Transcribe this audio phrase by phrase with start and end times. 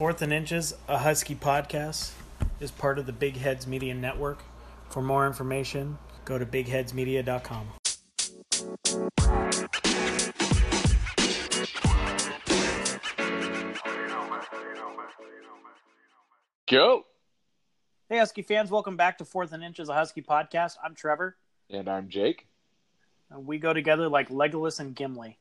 [0.00, 2.10] Fourth and Inches, a Husky podcast,
[2.58, 4.42] is part of the Big Heads Media Network.
[4.90, 7.68] For more information, go to bigheadsmedia.com.
[16.68, 17.04] Go.
[18.08, 20.76] Hey, Husky fans, welcome back to Fourth and Inches, a Husky podcast.
[20.82, 21.36] I'm Trevor,
[21.70, 22.46] And I'm Jake.
[23.30, 25.38] and we go together like Legolas and Gimli.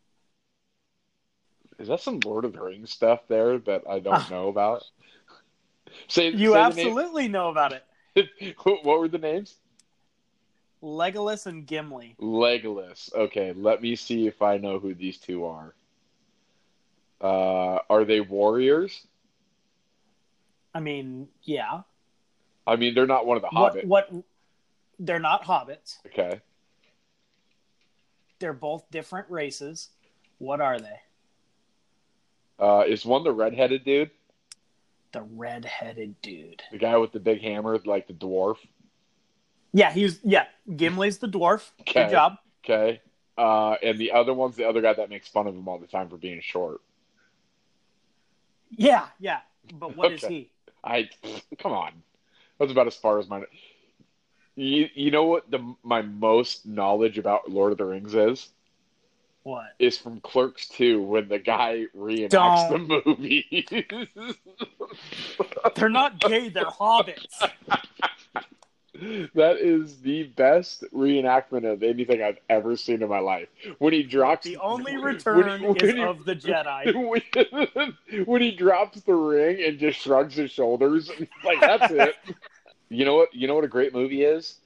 [1.79, 4.83] Is that some Lord of the Rings stuff there that I don't know about?
[6.07, 8.55] Say You say absolutely know about it.
[8.63, 9.55] what were the names?
[10.83, 12.15] Legolas and Gimli.
[12.19, 13.13] Legolas.
[13.13, 15.73] Okay, let me see if I know who these two are.
[17.21, 19.07] Uh, are they warriors?
[20.73, 21.81] I mean, yeah.
[22.67, 24.11] I mean, they're not one of the What, what?
[24.99, 25.97] They're not hobbits.
[26.07, 26.41] Okay.
[28.39, 29.89] They're both different races.
[30.37, 30.99] What are they?
[32.59, 34.11] Uh, is one the redheaded dude?
[35.11, 36.63] The red-headed dude.
[36.71, 38.57] The guy with the big hammer, like the dwarf?
[39.71, 40.45] Yeah, he's yeah.
[40.67, 41.69] Gimli's the dwarf.
[41.81, 42.05] Okay.
[42.05, 42.37] Good job.
[42.63, 43.01] Okay.
[43.37, 45.87] Uh, and the other one's the other guy that makes fun of him all the
[45.87, 46.81] time for being short.
[48.71, 49.39] Yeah, yeah.
[49.73, 50.33] But what is Okay.
[50.33, 50.49] he?
[50.83, 51.09] I
[51.59, 51.91] come on.
[52.59, 53.43] That's about as far as my.
[54.55, 58.49] You you know what the my most knowledge about Lord of the Rings is
[59.43, 59.73] What?
[59.77, 62.87] is from Clerks two when the guy reenacts Don't.
[62.87, 63.65] the movie.
[65.75, 66.47] They're not gay.
[66.49, 67.39] They're hobbits.
[69.33, 73.49] that is the best reenactment of anything I've ever seen in my life.
[73.79, 76.93] When he drops The only when he- return when is he- of the Jedi.
[78.15, 81.11] when, when he drops the ring and just shrugs his shoulders,
[81.43, 82.15] like that's it.
[82.89, 83.33] You know what?
[83.33, 84.59] You know what a great movie is?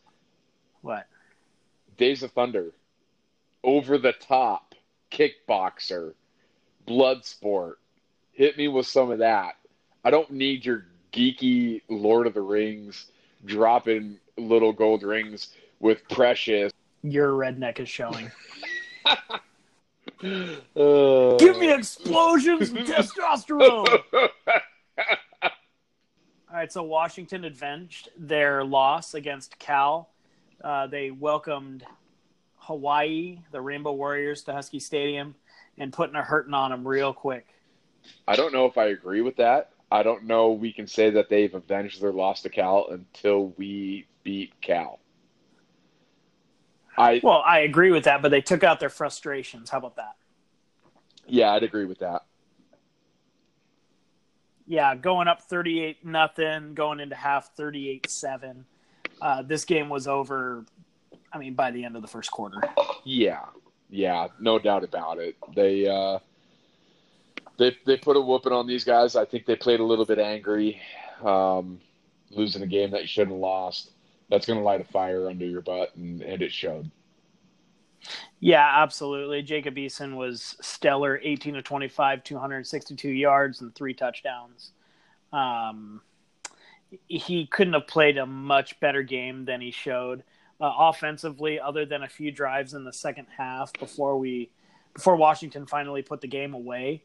[0.82, 1.08] What?
[1.98, 2.72] Days of Thunder,
[3.64, 4.67] over the top,
[5.12, 6.14] kickboxer,
[6.86, 7.80] blood sport.
[8.32, 9.56] Hit me with some of that.
[10.04, 13.08] I don't need your geeky Lord of the Rings
[13.46, 15.50] dropping little gold rings
[15.80, 16.72] with precious.
[17.04, 18.32] Your redneck is showing.
[19.06, 19.16] Uh,
[20.22, 24.02] Give me explosions and testosterone.
[26.50, 30.10] All right, so Washington avenged their loss against Cal.
[30.64, 31.86] Uh, they welcomed
[32.68, 35.36] Hawaii, the Rainbow Warriors, to Husky Stadium,
[35.78, 37.48] and putting a hurting on them real quick.
[38.28, 39.72] I don't know if I agree with that.
[39.90, 44.06] I don't know we can say that they've avenged their loss to Cal until we
[44.24, 45.00] beat Cal.
[46.98, 49.70] I Well, I agree with that, but they took out their frustrations.
[49.70, 50.16] How about that?
[51.28, 52.24] yeah, I'd agree with that.
[54.66, 58.66] Yeah, going up 38 nothing, going into half 38 7.
[59.22, 60.66] Uh, this game was over,
[61.38, 62.60] I mean, by the end of the first quarter.
[63.06, 63.46] Yeah,
[63.90, 65.36] yeah, no doubt about it.
[65.56, 66.18] They uh,
[67.60, 69.16] they they put a whooping on these guys.
[69.16, 70.82] I think they played a little bit angry,
[71.24, 71.80] um,
[72.32, 73.92] losing a game that you shouldn't have lost.
[74.30, 76.90] That's going to light a fire under your butt, and, and it showed.
[78.40, 79.44] Yeah, absolutely.
[79.44, 84.72] Jacob Eason was stellar 18 to 25, 262 yards, and three touchdowns.
[85.32, 86.02] Um,
[87.08, 90.24] he couldn't have played a much better game than he showed
[90.60, 94.50] uh, offensively, other than a few drives in the second half before we
[94.94, 97.04] before Washington finally put the game away.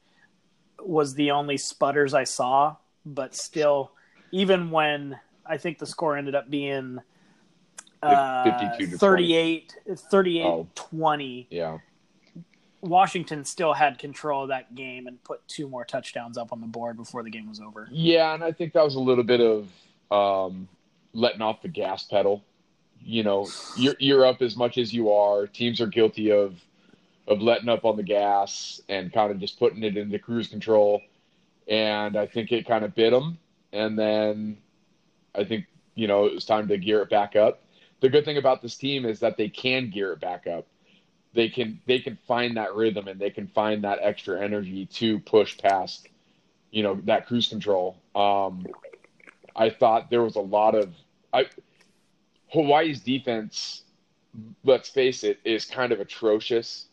[0.80, 2.76] Was the only sputters I saw,
[3.06, 3.92] but still,
[4.32, 6.98] even when I think the score ended up being
[8.02, 8.44] uh,
[8.76, 9.76] 52 to 38,
[10.10, 10.66] 38 Oh.
[10.74, 11.46] 20.
[11.50, 11.78] Yeah,
[12.80, 16.66] Washington still had control of that game and put two more touchdowns up on the
[16.66, 17.86] board before the game was over.
[17.92, 19.68] yeah, and I think that was a little bit of
[20.10, 20.68] um,
[21.12, 22.42] letting off the gas pedal.
[23.04, 25.46] You know, you're you're up as much as you are.
[25.46, 26.60] Teams are guilty of
[27.26, 31.00] of letting up on the gas and kind of just putting it into cruise control.
[31.68, 33.38] And I think it kind of bit them.
[33.72, 34.58] And then
[35.34, 37.62] I think, you know, it was time to gear it back up.
[38.00, 40.66] The good thing about this team is that they can gear it back up.
[41.34, 45.18] They can they can find that rhythm and they can find that extra energy to
[45.20, 46.08] push past,
[46.70, 47.96] you know, that cruise control.
[48.14, 48.66] Um,
[49.54, 50.92] I thought there was a lot of
[51.32, 51.46] I
[52.52, 53.82] Hawaii's defense,
[54.64, 56.86] let's face it, is kind of atrocious.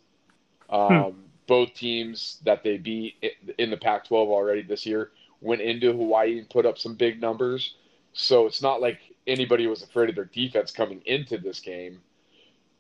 [0.70, 3.16] Um, Both teams that they beat
[3.58, 5.12] in the Pac 12 already this year
[5.42, 7.76] went into Hawaii and put up some big numbers.
[8.14, 12.02] So it's not like anybody was afraid of their defense coming into this game.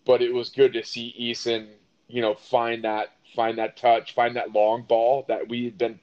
[0.05, 1.67] But it was good to see Eason,
[2.07, 5.99] you know, find that find that touch, find that long ball that we had been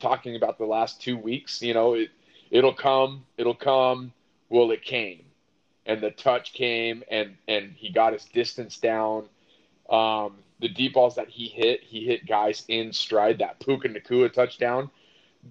[0.00, 1.60] talking about the last two weeks.
[1.62, 2.10] You know, it
[2.50, 4.12] it'll come, it'll come.
[4.48, 5.24] Well, it came,
[5.88, 9.28] and the touch came, and and he got his distance down.
[9.90, 13.38] Um, the deep balls that he hit, he hit guys in stride.
[13.38, 14.90] That Puka Nacua touchdown,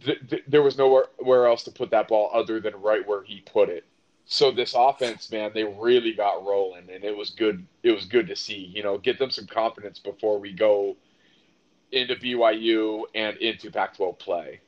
[0.05, 3.23] th- th- there was nowhere where else to put that ball other than right where
[3.23, 3.83] he put it.
[4.25, 7.65] So this offense, man, they really got rolling, and it was good.
[7.81, 8.71] It was good to see.
[8.75, 10.97] You know, get them some confidence before we go
[11.91, 14.59] into BYU and into Pac-12 play.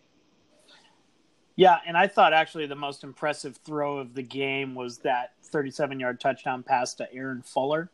[1.57, 6.19] Yeah, and I thought actually the most impressive throw of the game was that 37-yard
[6.19, 7.90] touchdown pass to Aaron Fuller.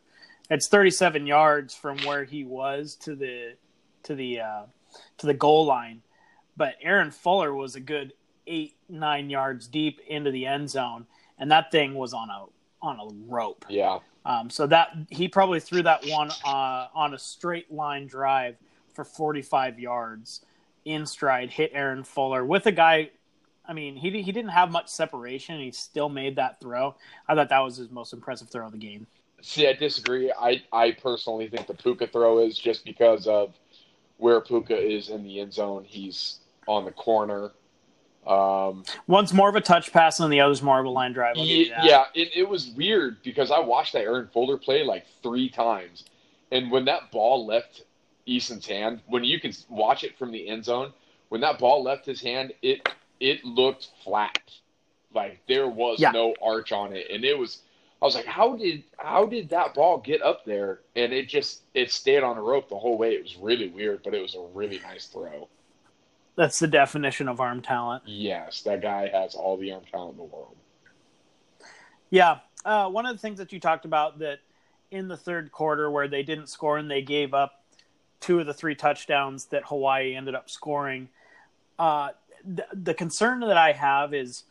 [0.50, 3.54] It's 37 yards from where he was to the
[4.04, 4.62] to the uh,
[5.18, 6.02] to the goal line,
[6.56, 8.12] but Aaron Fuller was a good
[8.46, 11.06] eight nine yards deep into the end zone,
[11.38, 12.44] and that thing was on a
[12.80, 13.64] on a rope.
[13.68, 13.98] Yeah.
[14.24, 18.56] Um, so that he probably threw that one uh, on a straight line drive
[18.92, 20.44] for 45 yards
[20.84, 23.10] in stride, hit Aaron Fuller with a guy.
[23.68, 25.60] I mean, he he didn't have much separation.
[25.60, 26.94] He still made that throw.
[27.28, 29.06] I thought that was his most impressive throw of the game.
[29.42, 30.32] See, I disagree.
[30.32, 33.54] I, I personally think the Puka throw is just because of
[34.16, 35.84] where Puka is in the end zone.
[35.86, 37.52] He's on the corner.
[38.26, 41.36] Um, One's more of a touch pass, and the other's more of a line drive.
[41.36, 45.48] yeah, yeah it, it was weird because I watched that Aaron Fuller play like three
[45.48, 46.04] times,
[46.50, 47.84] and when that ball left
[48.24, 50.92] Eason's hand, when you can watch it from the end zone,
[51.28, 52.88] when that ball left his hand, it
[53.20, 54.40] it looked flat,
[55.14, 56.10] like there was Yeah.
[56.10, 57.62] no arch on it, and it was.
[58.02, 60.80] I was like, how did how did that ball get up there?
[60.96, 63.14] And it just it stayed on a rope the whole way.
[63.14, 65.48] It was really weird, but it was a really nice throw.
[66.36, 68.02] That's the definition of arm talent.
[68.06, 70.56] Yes, that guy has all the arm talent in the world.
[72.10, 72.40] Yeah.
[72.66, 74.40] Uh, one of the things that you talked about that
[74.90, 77.64] in the third quarter where they didn't score and they gave up
[78.20, 81.08] two of the three touchdowns that Hawaii ended up scoring.
[81.78, 82.10] Uh,
[82.72, 84.44] the, concern that I have is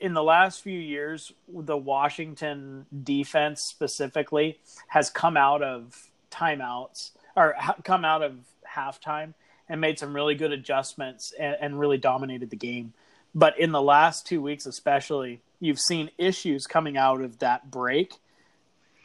[0.00, 4.58] in the last few years, the Washington defense specifically
[4.88, 8.36] has come out of timeouts or ha- come out of
[8.68, 9.34] halftime
[9.68, 12.92] and made some really good adjustments and, and really dominated the game.
[13.34, 18.14] But in the last two weeks, especially, you've seen issues coming out of that break,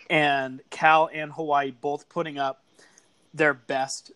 [0.10, 2.64] and Cal and Hawaii both putting up
[3.34, 4.12] their best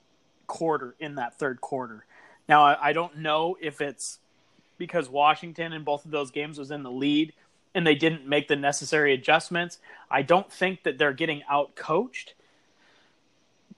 [0.48, 2.06] quarter in that third quarter.
[2.49, 4.19] Now, I, I don't know if it's
[4.77, 7.33] because Washington in both of those games was in the lead
[7.73, 9.79] and they didn't make the necessary adjustments.
[10.09, 12.33] I don't think that they're getting out coached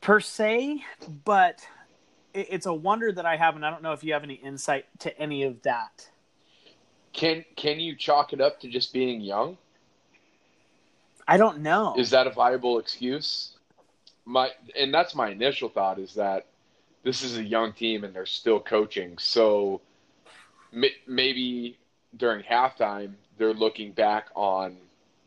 [0.01, 0.83] per se,
[1.24, 1.65] but
[2.33, 4.36] it, it's a wonder that I have, and I don't know if you have any
[4.36, 6.10] insight to any of that.
[7.13, 9.57] Can can you chalk it up to just being young?
[11.27, 11.95] I don't know.
[11.98, 13.51] Is that a viable excuse?
[14.25, 16.48] My and that's my initial thought is that
[17.04, 19.18] this is a young team and they're still coaching.
[19.18, 19.82] So
[20.72, 21.78] maybe
[22.18, 24.78] during halftime they're looking back on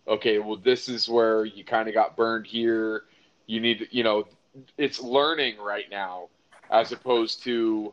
[0.08, 3.05] okay, well this is where you kind of got burned here.
[3.46, 4.26] You need you know,
[4.78, 6.28] it's learning right now
[6.70, 7.93] as opposed to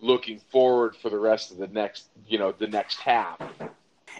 [0.00, 3.38] looking forward for the rest of the next, you know, the next half.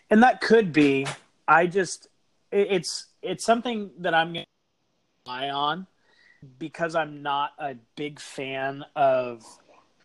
[0.08, 1.06] and that could be.
[1.48, 2.08] I just
[2.50, 5.86] it's it's something that I'm going to rely on
[6.58, 9.44] because I'm not a big fan of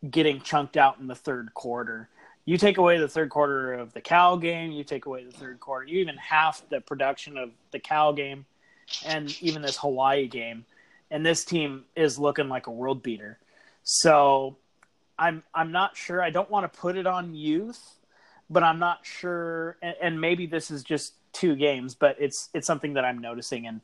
[0.09, 2.09] getting chunked out in the third quarter.
[2.45, 5.59] You take away the third quarter of the Cal game, you take away the third
[5.59, 8.45] quarter, you even half the production of the Cal game
[9.05, 10.65] and even this Hawaii game,
[11.11, 13.37] and this team is looking like a world beater.
[13.83, 14.57] So
[15.19, 16.21] I'm I'm not sure.
[16.21, 17.95] I don't want to put it on youth,
[18.49, 19.77] but I'm not sure.
[19.81, 23.67] And, and maybe this is just two games, but it's it's something that I'm noticing,
[23.67, 23.81] and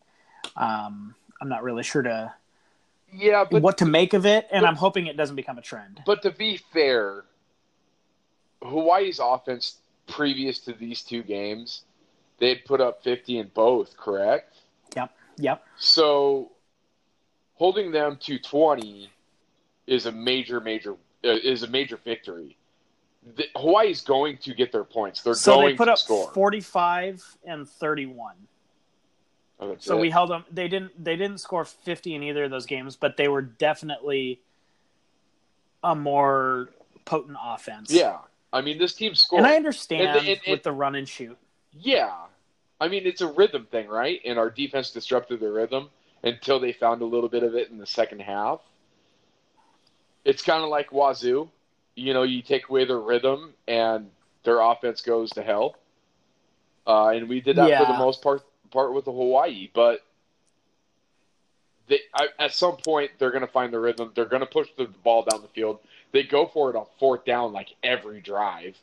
[0.56, 2.34] um, I'm not really sure to
[3.16, 5.62] Yeah, but what to make of it, and but- I'm hoping it doesn't become a
[5.62, 6.02] trend.
[6.06, 7.26] But to be fair,
[8.62, 9.78] Hawaii's offense
[10.08, 11.84] previous to these two games,
[12.40, 14.56] they had put up 50 in both, correct?
[14.96, 15.64] Yep, yep.
[15.78, 16.52] So
[17.56, 19.10] holding them to 20
[19.88, 20.94] is a major, major
[21.26, 22.58] uh, is a major victory.
[23.38, 25.22] The, Hawaii's going to get their points.
[25.22, 26.30] They're So going they put to up score.
[26.32, 28.36] 45 and 31.
[29.72, 30.02] Oh, So it.
[30.02, 30.46] we held them.
[30.52, 31.04] They didn't.
[31.04, 34.40] They didn't score 50 in either of those games, but they were definitely
[35.84, 36.70] a more
[37.06, 37.92] potent offense.
[37.92, 38.20] yeah.
[38.52, 39.40] I mean, this team scored.
[39.40, 41.38] and I understand And- and- and- with the run and shoot.
[41.74, 42.14] Yeah.
[42.80, 44.22] I mean, it's a rhythm thing, right?
[44.26, 45.90] And our defense disrupted the rhythm
[46.24, 48.60] until they found a little bit of it in the second half.
[50.24, 51.50] It's kind of like Wazoo.
[51.96, 54.10] You know, you take away their rhythm and
[54.44, 55.76] their offense goes to hell.
[56.86, 60.02] Uh, and we did that for the most part part with the Hawaii, but
[61.88, 64.12] they I, at some point they're going to find the rhythm.
[64.16, 65.80] They're going to push the ball down the field.
[66.12, 68.78] They go for it on fourth down like every drive.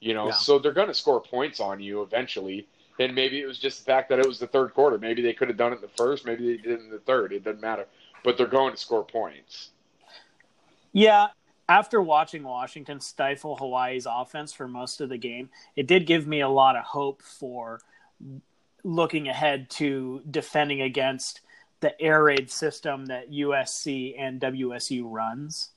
[0.00, 0.32] You know, Yeah.
[0.32, 2.66] so they're going to score points on you eventually.
[3.00, 4.98] And maybe it was just the fact that it was the third quarter.
[4.98, 6.24] Maybe they could have done it in the first.
[6.24, 7.32] Maybe they did it in the third.
[7.32, 7.86] It doesn't matter.
[8.22, 9.70] But they're going to score points.
[10.92, 11.28] Yeah,
[11.68, 16.40] after watching Washington stifle Hawaii's offense for most of the game, it did give me
[16.40, 17.80] a lot of hope for
[18.84, 21.40] looking ahead to defending against
[21.80, 25.70] the air raid system that USC and WSU runs.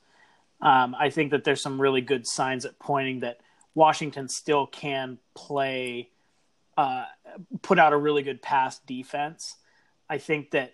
[0.62, 3.40] Um, I think that there's some really good signs at pointing that
[3.76, 6.10] Washington still can play,
[6.78, 7.06] uh,
[7.62, 9.56] put out a really good pass defense.
[10.10, 10.74] I think that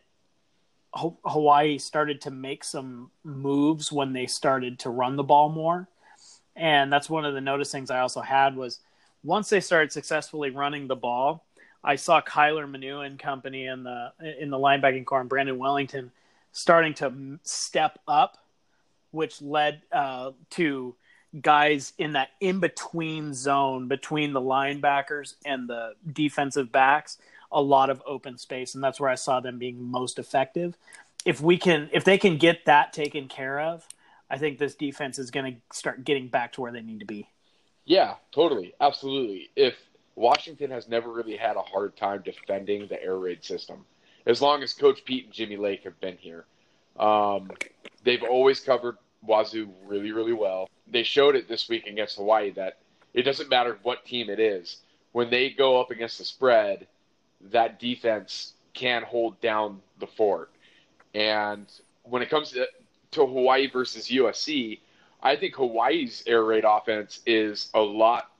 [0.96, 5.88] Hawaii started to make some moves when they started to run the ball more.
[6.56, 8.80] And that's one of the notice things I also had was
[9.24, 11.44] once they started successfully running the ball,
[11.84, 16.12] I saw Kyler Manu and company in the in the linebacking corps and Brandon Wellington
[16.52, 18.38] starting to step up,
[19.12, 20.96] which led uh, to
[21.42, 27.18] guys in that in between zone between the linebackers and the defensive backs
[27.54, 30.76] a lot of open space, and that's where I saw them being most effective.
[31.24, 33.88] If we can, if they can get that taken care of,
[34.30, 37.06] I think this defense is going to start getting back to where they need to
[37.06, 37.30] be.
[37.86, 39.52] Yeah, totally, absolutely.
[39.56, 39.76] If
[40.16, 43.86] Washington has never really had a hard time defending the air raid system,
[44.26, 46.46] as long as Coach Pete and Jimmy Lake have been here,
[46.98, 47.50] um,
[48.04, 50.70] they've always covered Wazoo really, really well.
[50.88, 52.78] They showed it this week against Hawaii that
[53.14, 54.78] it doesn't matter what team it is.
[55.12, 56.88] When they go up against the spread,
[57.52, 60.52] that defense can hold down the fort.
[61.14, 61.68] And
[62.04, 62.68] when it comes to,
[63.12, 64.80] to Hawaii versus USC,
[65.22, 68.32] I think Hawaii's air raid offense is a lot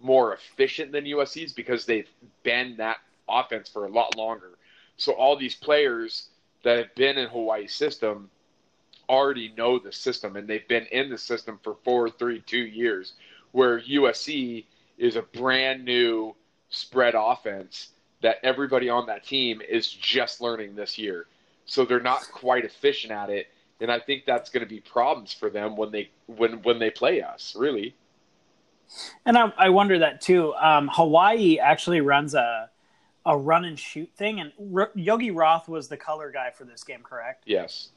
[0.00, 2.08] more efficient than USC's because they've
[2.42, 2.98] been that
[3.28, 4.50] offense for a lot longer.
[4.96, 6.28] So all these players
[6.62, 8.30] that have been in Hawaii's system
[9.08, 13.14] already know the system and they've been in the system for four, three, two years,
[13.52, 14.64] where USC
[14.98, 16.34] is a brand new
[16.70, 17.90] spread offense
[18.22, 21.26] that everybody on that team is just learning this year.
[21.66, 23.48] So they're not quite efficient at it,
[23.80, 26.90] and I think that's going to be problems for them when they when when they
[26.90, 27.54] play us.
[27.56, 27.94] Really.
[29.26, 30.54] And I, I wonder that too.
[30.54, 32.70] Um, Hawaii actually runs a
[33.26, 36.84] a run and shoot thing, and R- Yogi Roth was the color guy for this
[36.84, 37.44] game, correct?
[37.46, 37.88] Yes.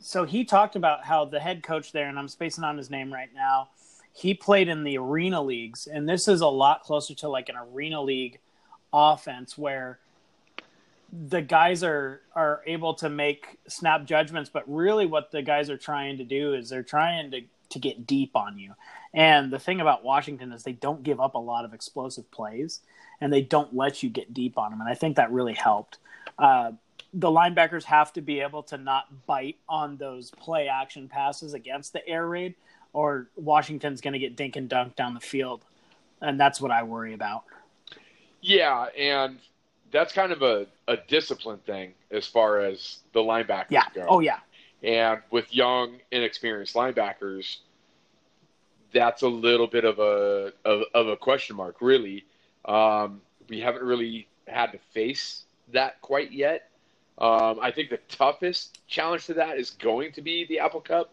[0.00, 3.12] So he talked about how the head coach there, and I'm spacing on his name
[3.12, 3.68] right now.
[4.12, 7.56] He played in the arena leagues, and this is a lot closer to like an
[7.56, 8.40] arena league
[8.92, 10.00] offense where
[11.28, 15.78] the guys are are able to make snap judgments, but really what the guys are
[15.78, 18.74] trying to do is they're trying to to get deep on you.
[19.14, 22.80] And the thing about Washington is they don't give up a lot of explosive plays,
[23.20, 24.80] and they don't let you get deep on them.
[24.80, 25.98] And I think that really helped.
[26.38, 26.72] Uh,
[27.14, 31.92] the linebackers have to be able to not bite on those play action passes against
[31.92, 32.54] the air raid,
[32.92, 35.64] or Washington's going to get dink and dunk down the field,
[36.20, 37.44] and that's what I worry about.
[38.40, 39.38] Yeah, and
[39.90, 43.84] that's kind of a, a discipline thing as far as the linebackers yeah.
[43.94, 44.06] go.
[44.08, 44.38] Oh yeah.
[44.82, 47.58] And with young, inexperienced linebackers,
[48.92, 52.24] that's a little bit of a of, of a question mark, really.
[52.64, 56.70] Um, we haven't really had to face that quite yet.
[57.18, 61.12] Um, I think the toughest challenge to that is going to be the Apple Cup.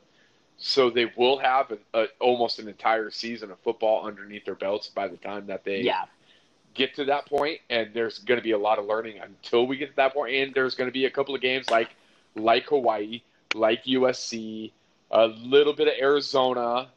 [0.57, 4.88] So they will have a, a, almost an entire season of football underneath their belts
[4.88, 6.05] by the time that they yeah
[6.75, 7.39] get to that point.
[7.39, 10.13] point, and there's going to be a lot of learning until we get to that
[10.13, 10.36] point.
[10.36, 11.89] And there's going to be a couple of games like
[12.36, 13.22] like Hawaii,
[13.55, 14.71] like USC,
[15.12, 16.89] a little bit of Arizona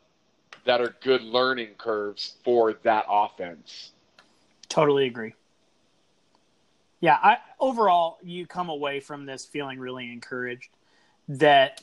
[0.65, 3.93] that are good learning curves for that offense.
[4.69, 5.35] Totally agree.
[7.01, 10.71] Yeah, I overall you come away from this feeling really encouraged
[11.29, 11.83] that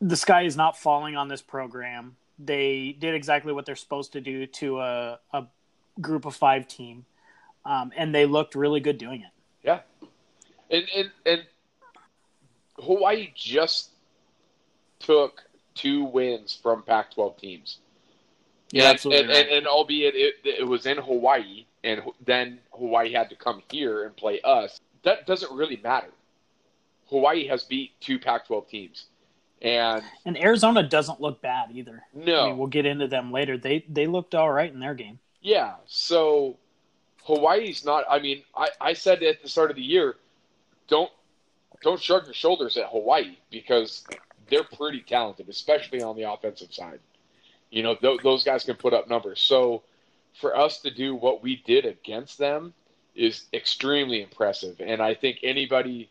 [0.00, 2.16] the sky is not falling on this program.
[2.38, 5.46] They did exactly what they're supposed to do to a, a
[6.00, 7.06] group of five team,
[7.64, 9.30] um, and they looked really good doing it.
[9.62, 9.80] Yeah,
[10.70, 11.42] and and and
[12.78, 13.90] Hawaii just
[14.98, 17.78] took two wins from Pac-12 teams.
[18.72, 19.20] Yeah, and, absolutely.
[19.20, 19.46] And, right.
[19.46, 24.04] and, and albeit it, it was in Hawaii, and then Hawaii had to come here
[24.04, 24.80] and play us.
[25.04, 26.10] That doesn't really matter.
[27.08, 29.06] Hawaii has beat two Pac-12 teams,
[29.62, 32.02] and and Arizona doesn't look bad either.
[32.12, 33.56] No, I mean, we'll get into them later.
[33.56, 35.20] They they looked all right in their game.
[35.40, 36.56] Yeah, so
[37.22, 38.04] Hawaii's not.
[38.10, 40.16] I mean, I, I said at the start of the year,
[40.88, 41.12] don't
[41.82, 44.04] don't shrug your shoulders at Hawaii because
[44.50, 47.00] they're pretty talented, especially on the offensive side.
[47.70, 49.40] You know, th- those guys can put up numbers.
[49.40, 49.82] So
[50.40, 52.74] for us to do what we did against them
[53.14, 54.80] is extremely impressive.
[54.80, 56.10] And I think anybody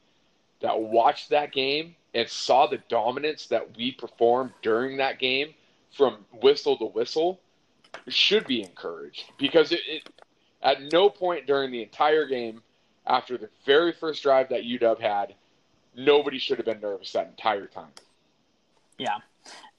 [0.62, 5.54] that watched that game and saw the dominance that we performed during that game
[5.92, 7.40] from whistle to whistle
[8.08, 10.10] should be encouraged because it, it,
[10.62, 12.62] at no point during the entire game
[13.08, 15.36] after the very first drive that UW had,
[15.96, 17.92] nobody should have been nervous that entire time.
[18.98, 19.18] Yeah.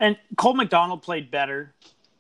[0.01, 1.75] And Cole McDonald played better.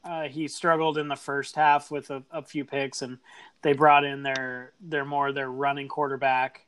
[0.04, 3.18] Uh, he struggled in the first half with a, a, few picks, and
[3.62, 6.64] they brought in their their more their running quarterback.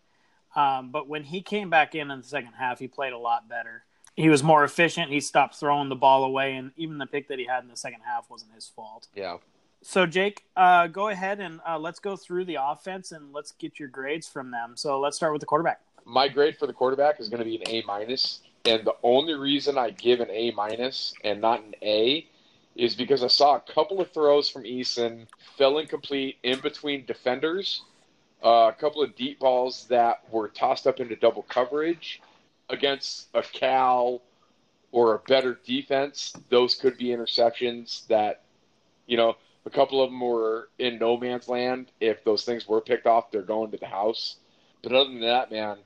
[0.56, 3.48] Um, but when he came back in in the second half, he played a lot
[3.48, 3.84] better.
[4.16, 5.12] He was more efficient.
[5.12, 7.76] He stopped throwing the ball away, and even the pick that he had in the
[7.76, 9.06] second half wasn't his fault.
[9.14, 9.36] Yeah.
[9.82, 13.78] So Jake, uh, go ahead and uh, let's go through the offense and let's get
[13.78, 14.72] your grades from them.
[14.76, 15.80] So let's start with the quarterback.
[16.08, 19.34] My grade for the quarterback is going to be an A minus, and the only
[19.34, 22.26] reason I give an A minus and not an A
[22.74, 25.26] is because I saw a couple of throws from Eason
[25.58, 27.82] fell incomplete in between defenders,
[28.42, 32.22] uh, a couple of deep balls that were tossed up into double coverage
[32.70, 34.22] against a Cal
[34.92, 36.32] or a better defense.
[36.48, 38.44] Those could be interceptions that,
[39.06, 39.36] you know,
[39.66, 41.90] a couple of them were in no man's land.
[42.00, 44.36] If those things were picked off, they're going to the house.
[44.82, 45.76] But other than that, man,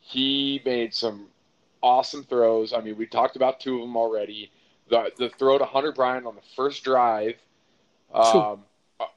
[0.00, 1.26] he made some
[1.82, 2.72] awesome throws.
[2.72, 4.50] I mean, we talked about two of them already
[4.90, 7.36] the the throw to Hunter Bryant on the first drive,
[8.12, 8.64] um,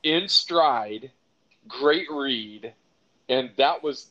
[0.04, 1.12] in stride,
[1.68, 2.74] great read,
[3.28, 4.08] and that was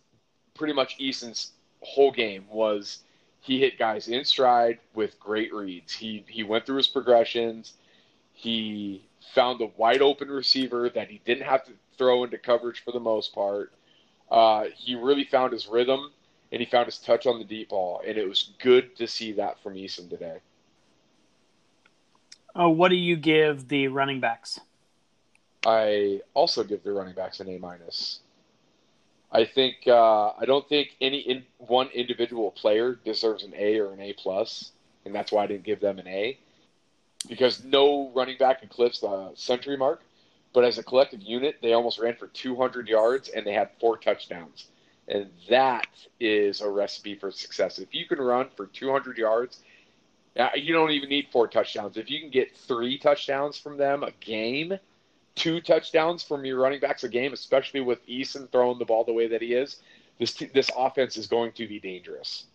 [0.55, 2.99] pretty much Eason's whole game was
[3.41, 5.95] he hit guys in stride with great reads.
[5.95, 7.75] He he went through his progressions.
[8.35, 12.93] He found a wide open receiver that he didn't have to throw into coverage for
[12.93, 13.73] the most part.
[14.31, 16.11] Uh, he really found his rhythm
[16.53, 19.33] and he found his touch on the deep ball, and it was good to see
[19.33, 20.39] that from Eason today.
[22.55, 24.61] Oh, what do you give the running backs?
[25.65, 28.21] I also give the running backs an A minus.
[29.33, 33.95] I think uh, I don't think any in, one individual player deserves an A or
[33.95, 34.73] an A plus,
[35.07, 36.39] and that's why I didn't give them an A
[37.29, 40.03] because no running back eclipsed the century mark.
[40.53, 43.97] But as a collective unit, they almost ran for 200 yards and they had four
[43.97, 44.67] touchdowns,
[45.09, 45.89] and that
[46.21, 47.79] is a recipe for success.
[47.79, 49.61] If you can run for 200 yards
[50.55, 51.97] you don't even need four touchdowns.
[51.97, 54.79] If you can get three touchdowns from them a game,
[55.35, 59.13] two touchdowns from your running backs a game, especially with Eason throwing the ball the
[59.13, 59.77] way that he is,
[60.19, 62.47] this this offense is going to be dangerous.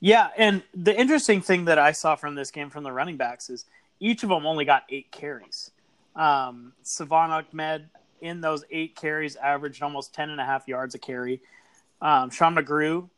[0.00, 3.48] Yeah, and the interesting thing that I saw from this game from the running backs
[3.48, 3.66] is
[4.00, 5.70] each of them only got eight carries.
[6.16, 7.88] Um, Salvon Ahmed
[8.20, 11.40] in those eight carries averaged almost ten and a half yards a carry.
[12.02, 13.08] Um, Sean McGrew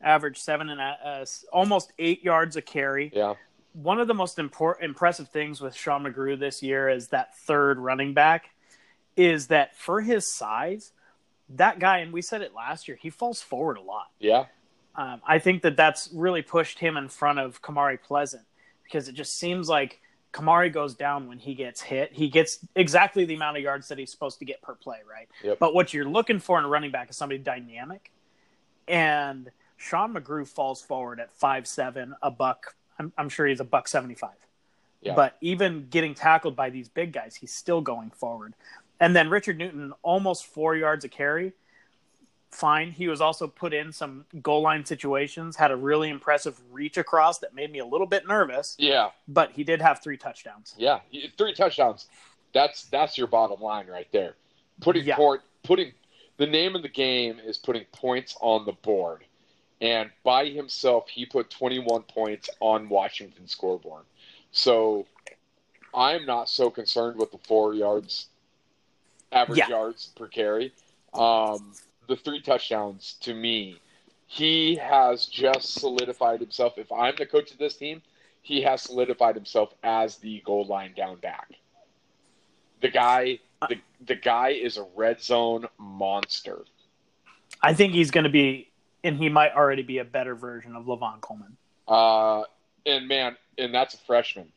[0.00, 3.10] averaged seven and a, uh, almost eight yards a carry.
[3.12, 3.34] Yeah
[3.82, 7.78] one of the most important impressive things with Sean McGrew this year is that third
[7.78, 8.50] running back
[9.16, 10.92] is that for his size,
[11.50, 14.06] that guy, and we said it last year, he falls forward a lot.
[14.18, 14.46] Yeah.
[14.94, 18.44] Um, I think that that's really pushed him in front of Kamari Pleasant
[18.82, 20.00] because it just seems like
[20.32, 22.14] Kamari goes down when he gets hit.
[22.14, 25.28] He gets exactly the amount of yards that he's supposed to get per play, right?
[25.44, 25.58] Yep.
[25.58, 28.10] But what you're looking for in a running back is somebody dynamic.
[28.88, 33.64] And Sean McGrew falls forward at five seven, a buck I'm, I'm sure he's a
[33.64, 34.30] buck 75.
[35.02, 35.14] Yeah.
[35.14, 38.54] But even getting tackled by these big guys, he's still going forward.
[38.98, 41.52] And then Richard Newton, almost four yards a carry.
[42.50, 42.92] Fine.
[42.92, 47.38] He was also put in some goal line situations, had a really impressive reach across
[47.40, 48.74] that made me a little bit nervous.
[48.78, 49.10] Yeah.
[49.28, 50.74] But he did have three touchdowns.
[50.78, 51.00] Yeah.
[51.36, 52.06] Three touchdowns.
[52.54, 54.36] That's that's your bottom line right there.
[54.80, 55.16] Putting yeah.
[55.16, 55.92] port putting
[56.36, 59.24] the name of the game is putting points on the board
[59.80, 64.04] and by himself he put 21 points on Washington scoreboard.
[64.50, 65.06] So
[65.94, 68.26] I'm not so concerned with the four yards
[69.32, 69.68] average yeah.
[69.68, 70.72] yards per carry.
[71.12, 71.72] Um,
[72.08, 73.80] the three touchdowns to me,
[74.26, 76.78] he has just solidified himself.
[76.78, 78.02] If I'm the coach of this team,
[78.42, 81.50] he has solidified himself as the goal line down back.
[82.80, 86.64] The guy, the the guy is a red zone monster.
[87.62, 88.70] I think he's going to be
[89.06, 91.56] and he might already be a better version of Lavon Coleman.
[91.86, 92.42] Uh,
[92.84, 94.48] and man, and that's a freshman.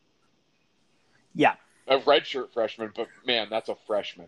[1.35, 1.55] Yeah,
[1.87, 4.27] a redshirt freshman, but man, that's a freshman.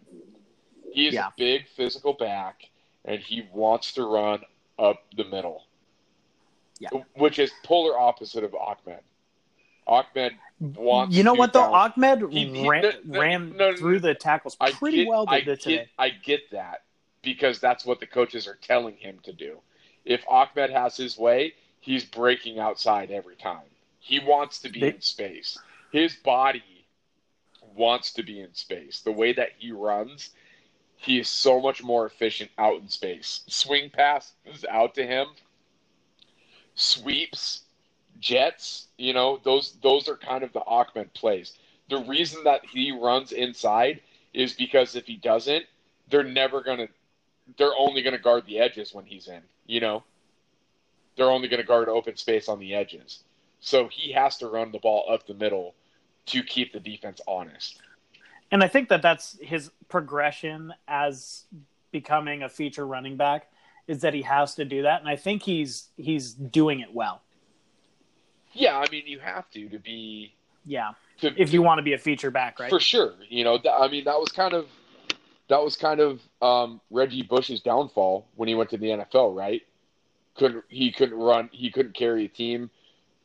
[0.94, 1.28] He is yeah.
[1.28, 2.70] a big physical back,
[3.06, 4.42] and he wants to run
[4.78, 5.64] up the middle.
[6.80, 9.02] Yeah, which is polar opposite of Ahmed.
[9.92, 11.16] Ahmed wants.
[11.16, 11.74] You know what though?
[11.74, 15.42] Ahmed he, he, ran, no, ran no, no, through the tackles pretty get, well I
[15.42, 15.90] get, today.
[15.98, 16.84] I get that
[17.22, 19.60] because that's what the coaches are telling him to do
[20.06, 23.66] if Ahmed has his way, he's breaking outside every time.
[24.00, 25.58] He wants to be they, in space.
[25.92, 26.64] His body
[27.76, 29.02] wants to be in space.
[29.02, 30.32] The way that he runs,
[30.96, 33.42] he is so much more efficient out in space.
[33.48, 35.28] Swing pass is out to him.
[36.74, 37.64] Sweeps,
[38.22, 41.58] jets, you know, those those are kind of the Ahmed plays.
[41.90, 44.00] The reason that he runs inside
[44.34, 45.66] is because if he doesn't,
[46.10, 46.88] they're never gonna
[47.58, 50.04] they're only gonna guard the edges when he's in you know,
[51.16, 53.24] they're only to guard open space on the edges.
[53.62, 55.76] So he has to run the ball up the middle
[56.28, 57.80] to keep the defense honest.
[58.52, 61.46] And I think that that's his progression as
[61.92, 63.48] becoming a feature running back
[63.88, 67.22] is that he has to do that, and I think he's he's doing it well.
[68.54, 70.34] Yeah, I mean, you have to to be.
[70.66, 72.70] Yeah, to, if you want to be a feature back, right?
[72.70, 73.14] For sure.
[73.30, 74.68] You know, I mean, that was kind of
[75.50, 79.62] that was kind of um, Reggie Bush's downfall when he went to the NFL, right?
[80.36, 82.70] Couldn't he couldn't run he couldn't carry a team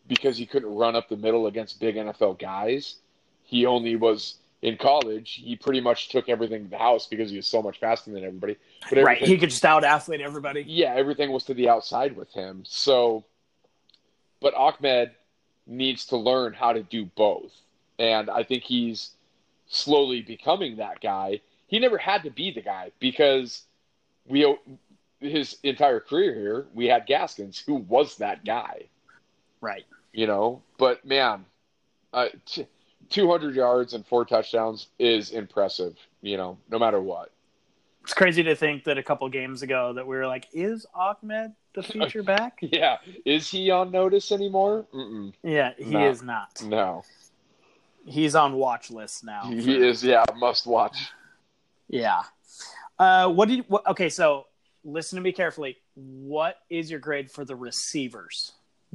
[0.08, 2.96] because he couldn't run up the middle against big NFL guys.
[3.44, 5.40] He only was in college.
[5.44, 8.24] He pretty much took everything to the house because he was so much faster than
[8.24, 8.56] everybody.
[8.90, 10.64] But right, he could just out athlete everybody.
[10.66, 12.64] Yeah, everything was to the outside with him.
[12.66, 13.24] So,
[14.40, 15.12] but Ahmed
[15.66, 17.52] needs to learn how to do both,
[17.98, 19.10] and I think he's
[19.66, 21.40] slowly becoming that guy.
[21.66, 23.64] He never had to be the guy because
[24.26, 24.56] we
[25.20, 28.82] his entire career here we had Gaskins who was that guy.
[29.60, 29.84] Right.
[30.12, 31.44] You know, but man,
[32.12, 32.66] uh, t-
[33.10, 37.30] 200 yards and four touchdowns is impressive, you know, no matter what.
[38.02, 41.52] It's crazy to think that a couple games ago that we were like, is Ahmed
[41.76, 42.58] the feature back?
[42.60, 42.96] yeah.
[43.24, 44.86] Is he on notice anymore?
[44.92, 45.32] Mm-mm.
[45.44, 46.10] Yeah, he no.
[46.10, 46.60] is not.
[46.64, 47.04] No.
[48.04, 49.44] He's on watch list now.
[49.44, 49.70] He for...
[49.70, 50.96] is, yeah, must watch.
[51.88, 52.22] Yeah.
[52.98, 54.08] Uh, what did what, okay?
[54.08, 54.46] So
[54.84, 55.76] listen to me carefully.
[55.94, 58.52] What is your grade for the receivers?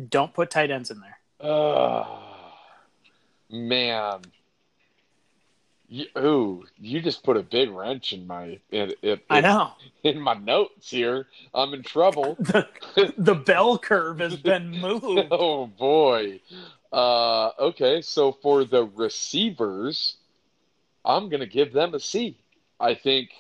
[0.09, 1.49] Don't put tight ends in there.
[1.49, 2.05] Uh,
[3.49, 4.21] man.
[5.91, 8.59] You, ooh, you just put a big wrench in my.
[8.71, 9.73] In, in, I know.
[10.05, 12.35] In my notes here, I'm in trouble.
[12.39, 15.27] the, the bell curve has been moved.
[15.31, 16.39] oh boy.
[16.93, 20.15] Uh, okay, so for the receivers,
[21.03, 22.37] I'm gonna give them a C.
[22.79, 23.31] I think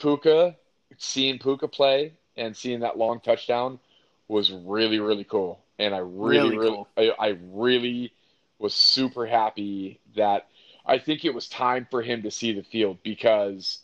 [0.00, 0.56] Puka,
[0.96, 3.78] seeing Puka play and seeing that long touchdown
[4.26, 6.88] was really really cool, and I really really, really cool.
[6.96, 8.12] I, I really
[8.58, 10.48] was super happy that
[10.88, 13.80] I think it was time for him to see the field because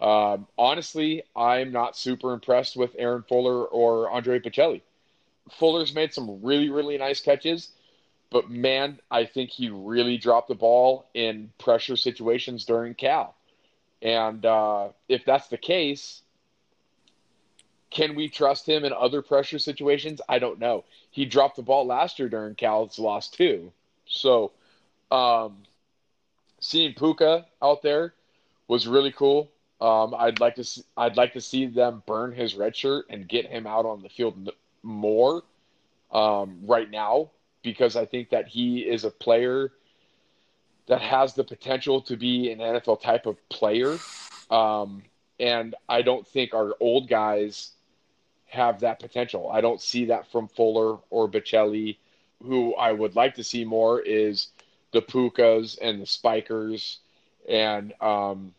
[0.00, 4.82] um, honestly, I'm not super impressed with Aaron Fuller or Andre Baccellia.
[5.58, 7.70] Fuller's made some really, really nice catches,
[8.30, 13.34] but man, I think he really dropped the ball in pressure situations during Cal.
[14.02, 16.22] And uh, if that's the case,
[17.90, 20.20] can we trust him in other pressure situations?
[20.28, 20.84] I don't know.
[21.10, 23.72] He dropped the ball last year during Cal's loss too.
[24.06, 24.52] So,
[25.10, 25.58] um,
[26.62, 28.14] seeing Puka out there
[28.68, 29.50] was really cool.
[29.80, 33.28] Um, I'd like to see, I'd like to see them burn his red shirt and
[33.28, 34.50] get him out on the field
[34.82, 35.42] more
[36.12, 37.30] um, right now
[37.62, 39.72] because I think that he is a player
[40.86, 43.98] that has the potential to be an NFL type of player.
[44.50, 45.02] Um,
[45.40, 47.72] and I don't think our old guys
[48.46, 49.50] have that potential.
[49.50, 51.96] I don't see that from Fuller or Baccellia.
[52.44, 54.48] Who I would like to see more is
[54.92, 56.98] the Pukas and the Spikers
[57.48, 58.54] and um,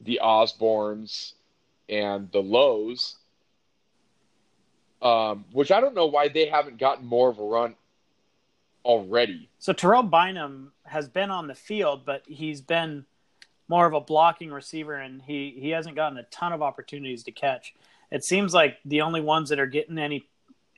[0.00, 1.34] the Osbornes
[1.88, 3.16] and the Lows,
[5.02, 7.74] um, which I don't know why they haven't gotten more of a run
[8.84, 9.48] already.
[9.58, 13.04] So Terrell Bynum has been on the field, but he's been
[13.68, 17.32] more of a blocking receiver, and he he hasn't gotten a ton of opportunities to
[17.32, 17.74] catch.
[18.10, 20.26] It seems like the only ones that are getting any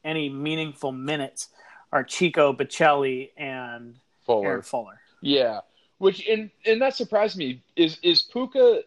[0.05, 1.49] any meaningful minutes
[1.93, 4.47] are Chico Baccellia and Fuller.
[4.47, 5.01] Aaron Fuller.
[5.21, 5.61] Yeah,
[5.99, 7.63] which and and that surprised me.
[7.77, 8.83] Is is Puka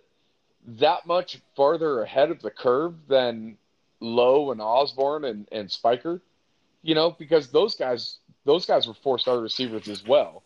[0.68, 3.58] that much farther ahead of the curve than
[4.00, 6.22] Lowe and Osborne and and Spiker?
[6.82, 10.44] You know, because those guys those guys were four star receivers as well.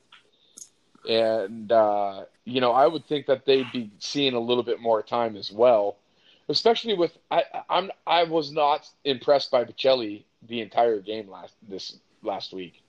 [1.08, 5.02] And uh, you know, I would think that they'd be seeing a little bit more
[5.02, 5.98] time as well,
[6.50, 11.98] especially with I I'm I was not impressed by Baccellia the entire game last this
[12.22, 12.82] last week.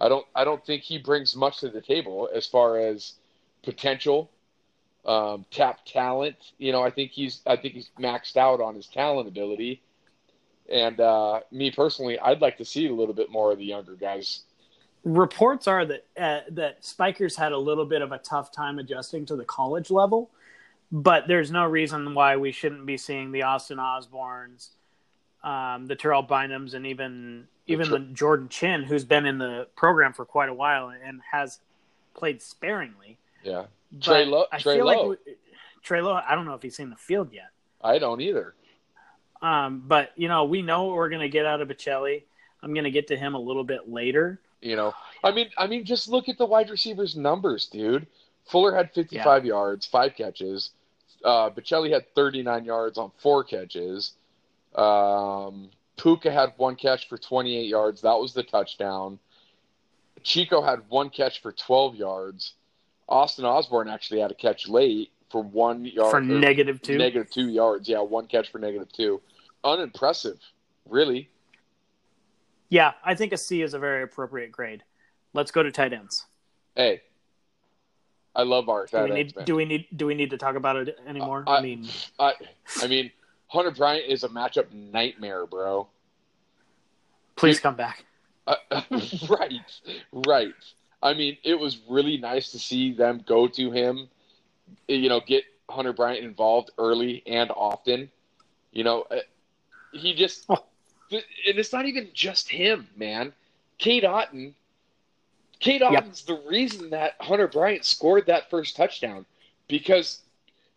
[0.00, 3.14] I don't I don't think he brings much to the table as far as
[3.62, 4.30] potential,
[5.04, 6.36] um, tap talent.
[6.58, 9.82] You know, I think he's I think he's maxed out on his talent ability.
[10.70, 13.94] And uh, me personally, I'd like to see a little bit more of the younger
[13.94, 14.42] guys.
[15.04, 19.24] Reports are that uh, that Spikers had a little bit of a tough time adjusting
[19.26, 20.30] to the college level,
[20.90, 24.70] but there's no reason why we shouldn't be seeing the Austin Osbornes,
[25.46, 30.12] um, the Terrell Bynums, and even even the Jordan Chin, who's been in the program
[30.12, 31.60] for quite a while and has
[32.14, 33.16] played sparingly.
[33.44, 33.66] Yeah,
[34.00, 34.46] Trey Lowe.
[34.52, 35.08] I Trey feel Lowe.
[35.10, 35.18] like
[35.82, 36.14] Trey Lowe.
[36.14, 37.50] I don't know if he's seen the field yet.
[37.82, 38.54] I don't either.
[39.40, 42.22] Um, but you know, we know what we're going to get out of Baccellia.
[42.62, 44.40] I'm going to get to him a little bit later.
[44.60, 48.08] You know, I mean, I mean, just look at the wide receivers' numbers, dude.
[48.46, 49.48] Fuller had 55 yeah.
[49.48, 50.70] yards, five catches.
[51.24, 54.12] Uh, Baccellia had 39 yards on four catches.
[54.76, 58.02] Um, Puka had one catch for 28 yards.
[58.02, 59.18] That was the touchdown.
[60.22, 62.54] Chico had one catch for 12 yards.
[63.08, 66.98] Austin Osborne actually had a catch late for one yard for negative two.
[66.98, 67.88] Negative two yards.
[67.88, 69.20] Yeah, one catch for negative two.
[69.64, 70.38] Unimpressive,
[70.88, 71.28] really.
[72.68, 74.82] Yeah, I think a C is a very appropriate grade.
[75.32, 76.26] Let's go to tight ends.
[76.74, 77.02] Hey,
[78.34, 79.36] I love our tight do we ends.
[79.36, 81.44] Need, do we need do we need to talk about it anymore?
[81.46, 82.32] I, I mean, I,
[82.82, 83.10] I mean,
[83.56, 85.88] Hunter Bryant is a matchup nightmare, bro.
[87.36, 88.04] Please come back.
[88.46, 88.56] Uh,
[89.30, 89.80] right,
[90.12, 90.52] right.
[91.02, 94.10] I mean, it was really nice to see them go to him.
[94.88, 98.10] You know, get Hunter Bryant involved early and often.
[98.72, 99.20] You know, uh,
[99.90, 100.62] he just, oh.
[101.10, 103.32] and it's not even just him, man.
[103.78, 104.52] Cade Otton,
[105.60, 106.42] Cade Otton's yep.
[106.42, 109.24] the reason that Hunter Bryant scored that first touchdown
[109.66, 110.20] because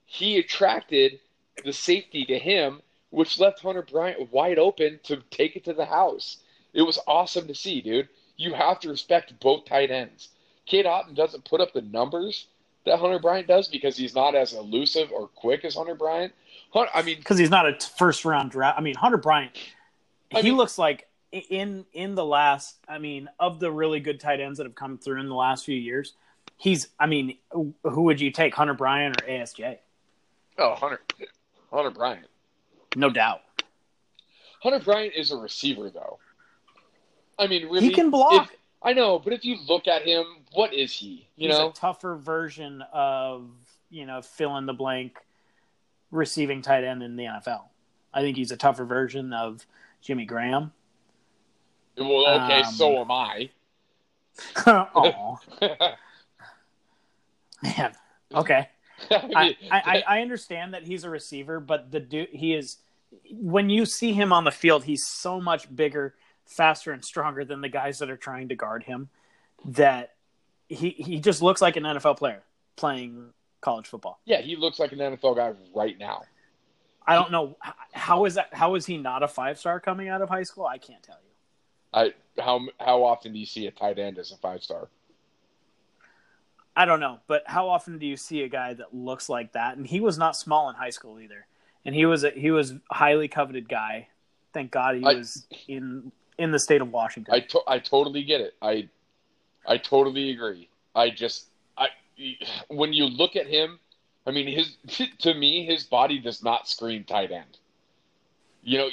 [0.05, 1.19] he attracted
[1.63, 5.85] the safety to him, which left Hunter Bryant wide open to take it to the
[5.85, 6.37] house.
[6.73, 8.09] It was awesome to see, dude.
[8.37, 10.29] You have to respect both tight ends.
[10.65, 12.47] Cade Otton doesn't put up the numbers
[12.85, 16.33] that Hunter Bryant does because he's not as elusive or quick as Hunter Bryant.
[16.71, 18.77] Hunter, I mean, because he's not a first round draft.
[18.77, 19.51] I mean, Hunter Bryant,
[20.33, 24.19] I he mean, looks like in in the last, I mean, of the really good
[24.19, 26.13] tight ends that have come through in the last few years,
[26.57, 26.87] he's.
[26.99, 29.77] I mean, who would you take, Hunter Bryant or ASJ?
[30.57, 31.01] Oh, Hunter,
[31.71, 32.27] Hunter Bryant,
[32.95, 33.41] no doubt.
[34.61, 36.19] Hunter Bryant is a receiver, though.
[37.37, 38.51] I mean, really, he can block.
[38.51, 41.27] If, I know, but if you look at him, what is he?
[41.35, 43.49] You He's know, a tougher version of
[43.89, 45.17] you know fill in the blank
[46.11, 47.63] receiving tight end in the NFL.
[48.13, 49.65] I think he's a tougher version of
[50.01, 50.71] Jimmy Graham.
[51.97, 53.49] Well, okay, um, so am I.
[54.67, 55.39] oh,
[57.63, 57.93] man.
[58.33, 58.69] Okay.
[59.11, 62.77] I, I, I understand that he's a receiver, but the dude he is
[63.31, 67.61] when you see him on the field, he's so much bigger, faster, and stronger than
[67.61, 69.09] the guys that are trying to guard him
[69.65, 70.13] that
[70.67, 72.43] he he just looks like an NFL player
[72.75, 73.29] playing
[73.61, 74.19] college football.
[74.25, 76.23] Yeah, he looks like an NFL guy right now.
[77.05, 77.57] I don't know
[77.91, 80.65] how is that how is he not a five star coming out of high school?
[80.65, 81.29] I can't tell you.
[81.91, 84.89] I how how often do you see a tight end as a five star?
[86.79, 89.75] I don't know, but how often do you see a guy that looks like that?
[89.75, 91.45] And he was not small in high school either,
[91.83, 94.07] and he was a, he was a highly coveted guy.
[94.53, 97.33] Thank God he I, was in in the state of Washington.
[97.33, 98.53] I to, I totally get it.
[98.61, 98.87] I
[99.67, 100.69] I totally agree.
[100.95, 101.89] I just I
[102.69, 103.77] when you look at him,
[104.25, 104.77] I mean his
[105.19, 107.57] to me his body does not scream tight end.
[108.63, 108.89] You know,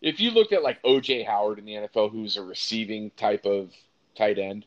[0.00, 3.72] if you looked at like OJ Howard in the NFL, who's a receiving type of
[4.16, 4.64] tight end,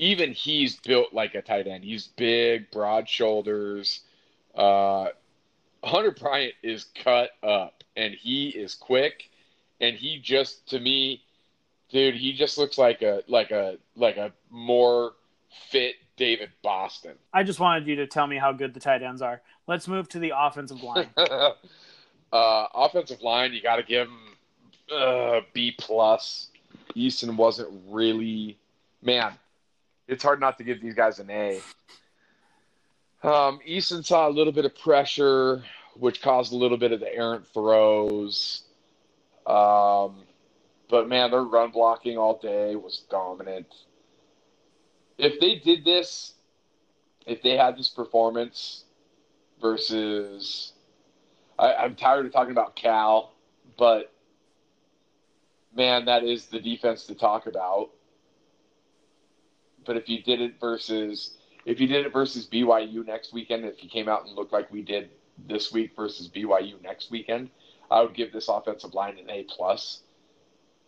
[0.00, 1.84] even he's built like a tight end.
[1.84, 4.00] He's big, broad shoulders.
[4.54, 5.08] Uh,
[5.84, 9.28] Hunter Bryant is cut up and he is quick,
[9.78, 11.22] and he just to me,
[11.90, 15.12] dude, he just looks like a like a like a more
[15.70, 17.12] fit David Boston.
[17.34, 19.42] I just wanted you to tell me how good the tight ends are.
[19.66, 21.10] Let's move to the offensive line.
[21.16, 21.52] uh,
[22.32, 26.48] offensive line, you got to give them uh, B plus.
[26.96, 28.58] Eason wasn't really
[29.02, 29.34] man.
[30.10, 31.60] It's hard not to give these guys an A.
[33.22, 35.62] Um, Eason saw a little bit of pressure,
[35.94, 38.64] which caused a little bit of the errant throws.
[39.46, 40.24] Um,
[40.88, 43.68] but man, their run blocking all day was dominant.
[45.16, 46.34] If they did this,
[47.24, 48.82] if they had this performance
[49.60, 50.72] versus,
[51.56, 53.32] I, I'm tired of talking about Cal,
[53.78, 54.12] but
[55.72, 57.90] man, that is the defense to talk about.
[59.84, 63.82] But if you did it versus if you did it versus BYU next weekend, if
[63.82, 65.10] you came out and looked like we did
[65.46, 67.50] this week versus BYU next weekend,
[67.90, 70.02] I would give this offensive line an A plus.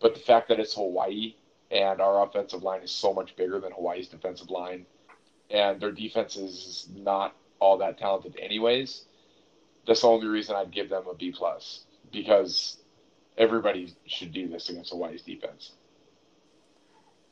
[0.01, 1.35] But the fact that it's Hawaii
[1.71, 4.85] and our offensive line is so much bigger than Hawaii's defensive line,
[5.49, 9.05] and their defense is not all that talented anyways,
[9.87, 12.77] that's the only reason I'd give them a B plus because
[13.37, 15.71] everybody should do this against Hawaii's defense.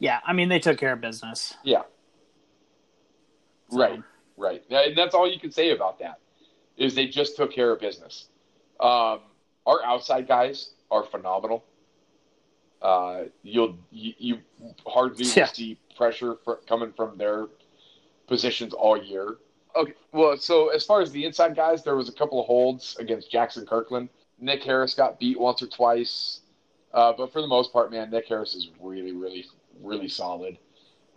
[0.02, 1.56] Yeah, I mean they took care of business.
[1.64, 1.84] Yeah.
[3.70, 3.80] So.
[3.80, 4.02] Right,
[4.36, 4.64] right.
[4.72, 6.20] And that's all you can say about that
[6.76, 8.26] is they just took care of business.
[8.80, 9.20] Um,
[9.68, 11.64] our outside guys are phenomenal.
[12.82, 14.38] Uh, you'll you, you
[14.88, 15.46] hardly yeah.
[15.46, 17.46] see pressure for, coming from their
[18.26, 19.38] positions all year.
[19.76, 22.98] Okay, well, so as far as the inside guys, there was a couple of holds
[23.00, 24.10] against Jackson Kirkland.
[24.40, 26.42] Nick Harris got beat once or twice,
[26.92, 29.46] uh, but for the most part, man, Nick Harris is really, really,
[29.82, 30.58] really solid.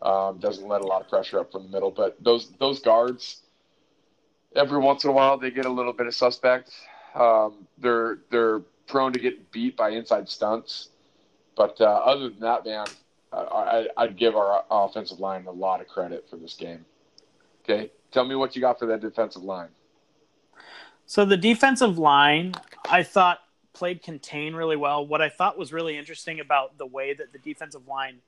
[0.02, 3.42] Um, doesn't let a lot of pressure up from the middle, but those those guards,
[4.54, 6.72] every once in a while, they get a little bit of suspect.
[7.14, 10.90] Um, they're they're prone to get beat by inside stunts.
[11.56, 12.86] But uh, other than that, man,
[13.32, 16.84] I, I'd give our offensive line a lot of credit for this game.
[17.62, 19.68] Okay, tell me what you got for that defensive line.
[21.06, 22.54] So the defensive line,
[22.88, 23.40] I thought
[23.72, 25.06] played contain really well.
[25.06, 28.18] What I thought was really interesting about the way that the defensive line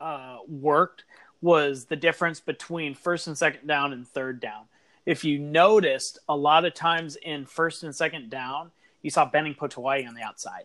[0.00, 1.04] uh, worked
[1.40, 4.64] was the difference between first and second down and third down.
[5.06, 8.70] If you noticed, a lot of times in first and second down,
[9.02, 10.64] you saw Benning Potoa'e on the outside.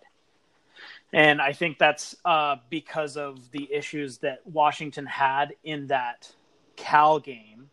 [1.14, 6.34] And I think that's uh, because of the issues that Washington had in that
[6.76, 7.70] Cal game,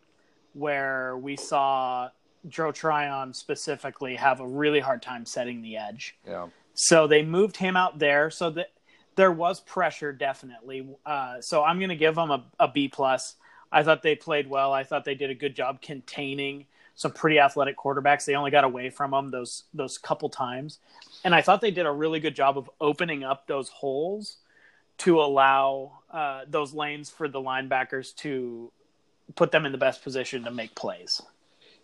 [0.53, 2.09] where we saw
[2.47, 6.15] Joe Tryon specifically have a really hard time setting the edge.
[6.25, 6.47] Yeah.
[6.73, 8.71] So they moved him out there so that
[9.15, 10.87] there was pressure definitely.
[11.05, 13.35] Uh, so I'm going to give them a, a B plus.
[13.71, 14.73] I thought they played well.
[14.73, 18.25] I thought they did a good job containing some pretty athletic quarterbacks.
[18.25, 20.79] They only got away from them those those couple times,
[21.23, 24.37] and I thought they did a really good job of opening up those holes
[24.99, 28.71] to allow uh, those lanes for the linebackers to
[29.35, 31.21] put them in the best position to make plays.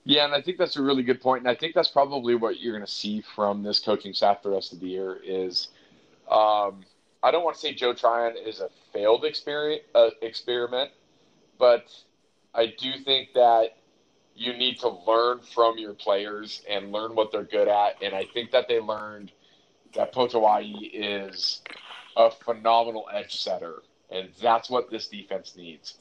[0.04, 2.60] Yeah, and I think that's a really good point, and I think that's probably what
[2.60, 5.20] you're going to see from this coaching staff the rest of the year.
[5.26, 5.70] Is
[6.30, 6.86] um,
[7.24, 10.92] I don't want to say Joe Tryon is a failed experience, uh, experiment,
[11.58, 11.86] but
[12.54, 13.78] I do think that
[14.36, 18.02] you need to learn from your players and learn what they're good at.
[18.02, 19.32] And I think that they learned
[19.96, 21.62] that Potoa'e is
[22.16, 25.96] a phenomenal edge setter, and that's what this defense needs.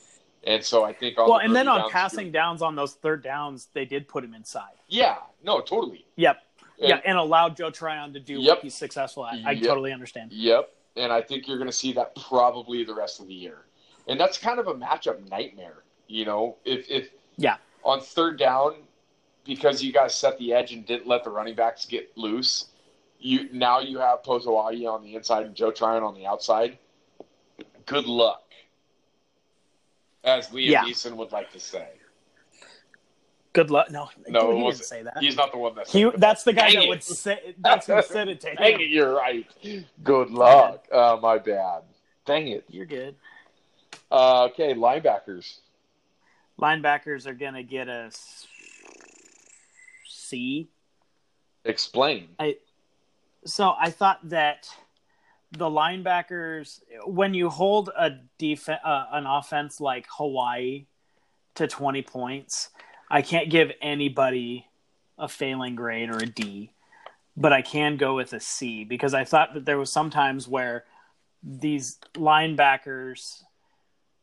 [0.45, 3.85] And so I think well, and then on passing downs on those third downs, they
[3.85, 4.75] did put him inside.
[4.87, 6.05] Yeah, no, totally.
[6.17, 6.41] Yep.
[6.79, 8.57] And, yeah, and allowed Joe Tryon to do yep.
[8.57, 9.45] what he's successful at.
[9.45, 9.65] I yep.
[9.65, 10.31] totally understand.
[10.33, 10.71] Yep.
[10.97, 13.67] And I think you're going to see that probably the rest of the year.
[14.09, 18.77] And that's kind of a matchup nightmare, you know, if if yeah on third down
[19.45, 22.67] because you guys set the edge and didn't let the running backs get loose.
[23.19, 26.79] You now you have Potoa'e on the inside and Joe Tryon on the outside.
[27.87, 28.53] Good luck,
[30.25, 30.85] as Liam yeah.
[30.85, 31.89] Neeson would like to say.
[33.57, 33.91] Good luck.
[33.91, 35.19] No, no, he didn't say that.
[35.19, 35.89] He's not the one that.
[35.89, 36.89] He, that's the guy Dang that it.
[36.91, 37.55] would say.
[37.59, 38.57] That's who said it to him.
[38.57, 39.47] Dang it, you're right.
[40.05, 40.87] Good luck.
[40.93, 41.83] Uh, my bad.
[42.25, 42.65] Dang it.
[42.69, 43.17] You're good.
[44.11, 45.61] Uh, okay, linebackers
[46.61, 48.11] linebackers are going to get a
[50.07, 50.69] C.
[51.65, 52.29] Explain.
[52.39, 52.57] I
[53.45, 54.69] so I thought that
[55.53, 60.87] the linebackers when you hold a defense uh, an offense like Hawaii
[61.55, 62.71] to 20 points,
[63.11, 64.67] I can't give anybody
[65.19, 66.73] a failing grade or a D,
[67.37, 70.85] but I can go with a C because I thought that there was sometimes where
[71.43, 73.43] these linebackers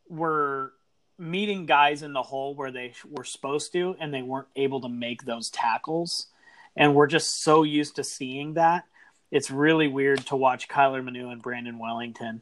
[0.09, 0.73] were
[1.17, 4.89] meeting guys in the hole where they were supposed to and they weren't able to
[4.89, 6.27] make those tackles.
[6.75, 8.85] And we're just so used to seeing that.
[9.31, 12.41] It's really weird to watch Kyler Manu and Brandon Wellington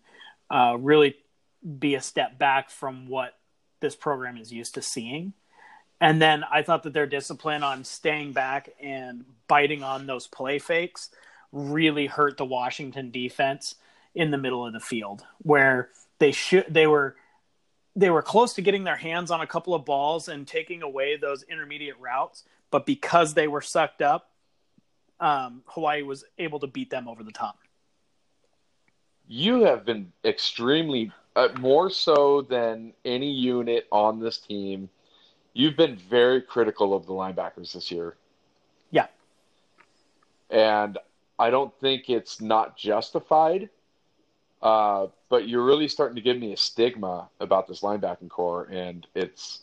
[0.49, 1.15] uh, really
[1.79, 3.37] be a step back from what
[3.81, 5.33] this program is used to seeing.
[6.01, 10.57] And then I thought that their discipline on staying back and biting on those play
[10.57, 11.11] fakes
[11.51, 13.75] really hurt the Washington defense
[14.15, 17.15] in the middle of the field, where they should they were
[17.95, 21.17] they were close to getting their hands on a couple of balls and taking away
[21.17, 24.31] those intermediate routes, but because they were sucked up,
[25.19, 27.59] um, Hawaii was able to beat them over the top.
[29.27, 34.89] You have been extremely uh, more so than any unit on this team.
[35.53, 38.15] You've been very critical of the linebackers this year.
[38.89, 39.07] Yeah.
[40.49, 40.97] And
[41.37, 43.69] I don't think it's not justified.
[44.61, 49.07] Uh, but you're really starting to give me a stigma about this linebacking corps, and
[49.15, 49.61] it's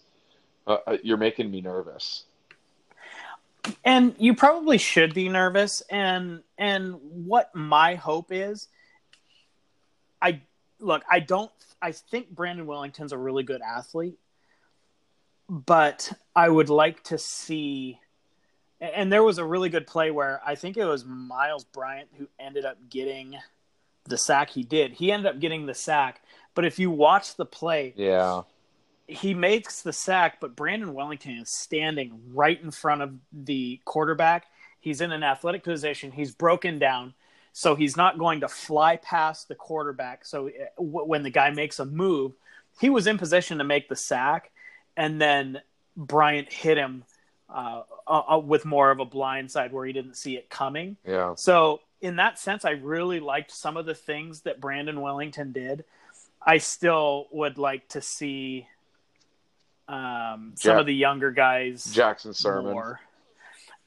[0.66, 2.24] uh, uh, you're making me nervous.
[3.85, 5.83] And you probably should be nervous.
[5.83, 8.66] And and what my hope is,
[10.20, 10.40] I
[10.81, 11.05] look.
[11.09, 11.53] I don't.
[11.81, 14.18] I think Brandon Wellington's a really good athlete,
[15.48, 17.98] but I would like to see.
[18.80, 22.28] And there was a really good play where I think it was Myles Bryant who
[22.38, 23.37] ended up getting
[24.04, 24.92] the sack he did.
[24.92, 26.22] He ended up getting the sack,
[26.55, 28.42] but if you watch the play, yeah,
[29.09, 34.46] he makes the sack, but Brandon Wellington is standing right in front of the quarterback.
[34.80, 36.12] He's in an athletic position.
[36.12, 37.14] He's broken down,
[37.53, 40.24] so he's not going to fly past the quarterback.
[40.24, 42.32] So eh, when the guy makes a move,
[42.80, 44.53] he was in position to make the sack,
[44.99, 45.62] and then
[45.96, 47.05] Bryant hit him
[47.49, 50.99] uh, uh, uh with more of a blind side where he didn't see it coming.
[51.07, 51.34] Yeah.
[51.36, 55.84] So in that sense, I really liked some of the things that Brandon Wellington did.
[56.44, 58.66] I still would like to see
[59.88, 62.72] um, some Jack- of the younger guys Jackson Sirmon.
[62.72, 63.01] More.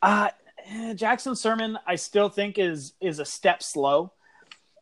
[0.01, 0.30] Uh,
[0.66, 4.12] eh, Jackson Sirmon, I still think is is a step slow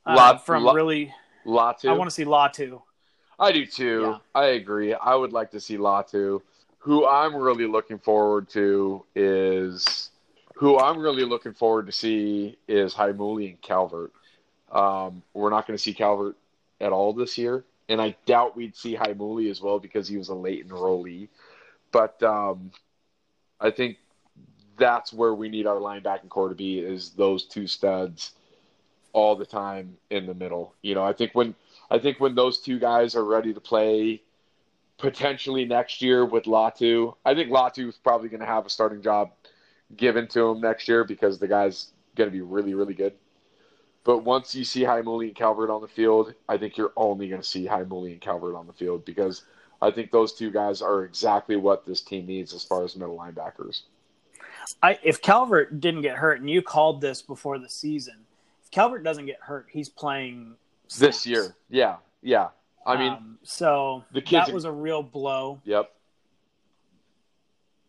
[0.06, 1.14] uh, Lot- from lot- really.
[1.46, 1.90] Latu.
[1.90, 2.82] I want to see Latu.
[3.40, 4.02] I do too.
[4.02, 4.18] Yeah.
[4.36, 4.94] I agree.
[4.94, 6.42] I would like to see Latu.
[6.80, 10.10] Who I'm really looking forward to is
[10.56, 14.12] who I'm really looking forward to see is Heimuli and Calvert.
[14.72, 16.36] Um, we're not going to see Calvert
[16.80, 20.30] at all this year, and I doubt we'd see Heimuli as well because he was
[20.30, 21.30] a late enrollee.
[21.92, 22.72] But um,
[23.60, 23.98] I think
[24.78, 28.32] that's where we need our linebacking corps to be is those two studs
[29.14, 30.74] all the time in the middle.
[30.82, 31.56] You know, I think when
[31.92, 34.22] I think when those two guys are ready to play
[34.98, 39.02] potentially next year with Latu, I think Latu is probably going to have a starting
[39.02, 39.32] job
[39.96, 43.14] given to him next year because the guy's going to be really, really good.
[44.04, 47.42] But once you see Heimuli and Calvert on the field, I think you're only going
[47.42, 49.44] to see Heimuli and Calvert on the field because
[49.82, 53.18] I think those two guys are exactly what this team needs as far as middle
[53.18, 53.84] linebackers.
[54.84, 58.26] I if Calvert didn't get hurt, and you called this before the season,
[58.64, 60.56] if Calvert doesn't get hurt, he's playing
[60.98, 62.50] This year, yeah, yeah.
[62.86, 65.62] I mean, Um, so the kids that was a real blow.
[65.64, 65.92] Yep.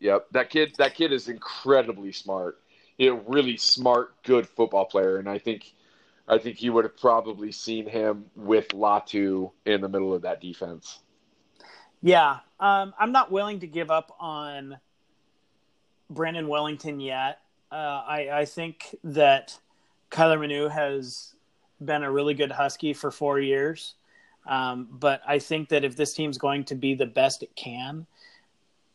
[0.00, 0.26] Yep.
[0.32, 2.60] That kid that kid is incredibly smart.
[2.98, 5.16] He's a really smart, good football player.
[5.16, 5.72] And I think
[6.28, 10.40] I think you would have probably seen him with Latu in the middle of that
[10.40, 11.00] defense.
[12.02, 14.78] Yeah, um, I'm not willing to give up on
[16.08, 17.40] Brandon Wellington yet.
[17.70, 19.58] Uh, I, I think that
[20.10, 21.34] Kyler Manu has
[21.84, 23.94] been a really good Husky for four years.
[24.46, 28.06] Um, but I think that if this team's going to be the best it can,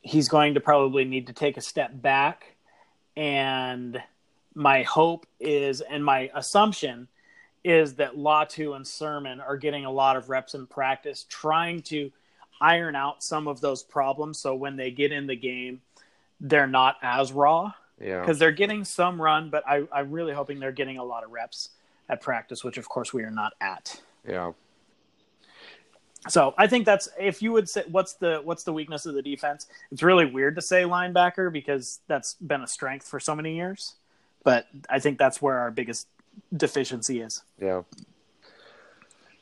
[0.01, 2.55] he's going to probably need to take a step back.
[3.15, 4.01] And
[4.53, 7.07] my hope is, and my assumption
[7.63, 12.11] is that Latu and Sirmon are getting a lot of reps in practice, trying to
[12.61, 14.37] iron out some of those problems.
[14.39, 15.81] So when they get in the game,
[16.39, 18.19] they're not as raw Yeah.
[18.19, 21.31] because they're getting some run, but I, I'm really hoping they're getting a lot of
[21.31, 21.69] reps
[22.09, 24.01] at practice, which of course we are not at.
[24.27, 24.51] Yeah.
[26.27, 29.21] So I think that's if you would say what's the what's the weakness of the
[29.21, 29.67] defense.
[29.91, 33.95] It's really weird to say linebacker because that's been a strength for so many years,
[34.43, 36.07] but I think that's where our biggest
[36.55, 37.43] deficiency is.
[37.61, 37.83] Yeah.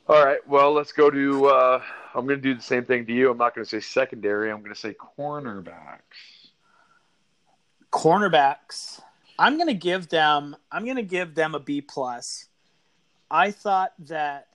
[0.07, 0.45] All right.
[0.47, 1.45] Well, let's go to.
[1.47, 1.81] Uh,
[2.13, 3.31] I'm going to do the same thing to you.
[3.31, 4.51] I'm not going to say secondary.
[4.51, 6.49] I'm going to say cornerbacks.
[7.91, 8.99] cornerbacks
[9.37, 12.47] i'm going to give them i'm going to give them a b plus
[13.29, 14.47] i thought that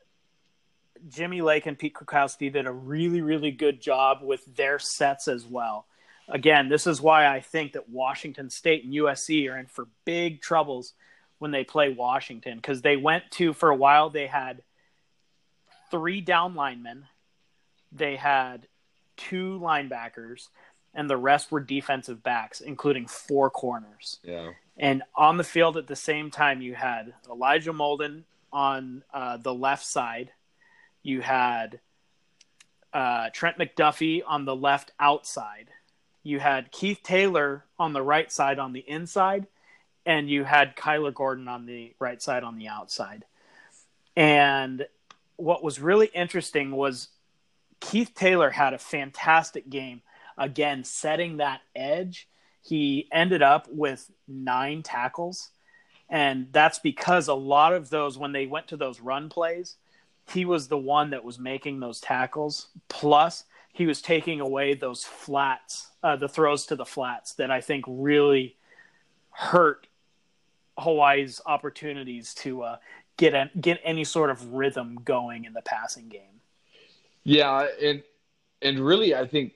[1.08, 5.46] jimmy lake and pete kwiatkowski did a really really good job with their sets as
[5.46, 5.86] well
[6.28, 10.40] again this is why i think that washington state and usc are in for big
[10.40, 10.94] troubles
[11.38, 14.62] when they play washington because they went to for a while they had
[15.90, 17.04] three down linemen
[17.92, 18.66] they had
[19.16, 20.48] two linebackers
[20.94, 24.18] and the rest were defensive backs, including four corners.
[24.22, 24.50] Yeah.
[24.76, 28.22] And on the field at the same time, you had Elijah Molden
[28.53, 30.30] on uh, the left side.
[31.03, 31.80] You had
[32.92, 35.70] uh, Trent McDuffie on the left outside.
[36.22, 39.46] You had Keith Taylor on the right side on the inside.
[40.07, 43.24] And you had Kyler Gordon on the right side on the outside.
[44.16, 44.86] And
[45.36, 47.09] what was really interesting was
[47.80, 50.03] Keith Taylor had a fantastic game
[50.36, 52.28] again setting that edge
[52.62, 55.51] he ended up with nine tackles
[56.11, 59.76] and that's because a lot of those when they went to those run plays
[60.30, 65.04] he was the one that was making those tackles plus he was taking away those
[65.04, 68.56] flats uh, the throws to the flats that i think really
[69.30, 69.86] hurt
[70.78, 72.76] hawaii's opportunities to uh,
[73.16, 76.38] get a, get any sort of rhythm going in the passing game
[77.24, 78.02] Yeah, and
[78.62, 79.52] and really, I think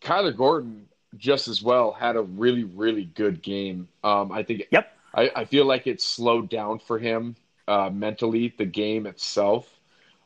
[0.00, 0.86] Kyler Gordon
[1.16, 3.88] just as well had a really really good game.
[4.04, 4.62] Um, I think.
[4.70, 4.96] Yep.
[5.14, 7.36] I, I feel like it slowed down for him
[7.68, 8.54] uh, mentally.
[8.56, 9.68] The game itself.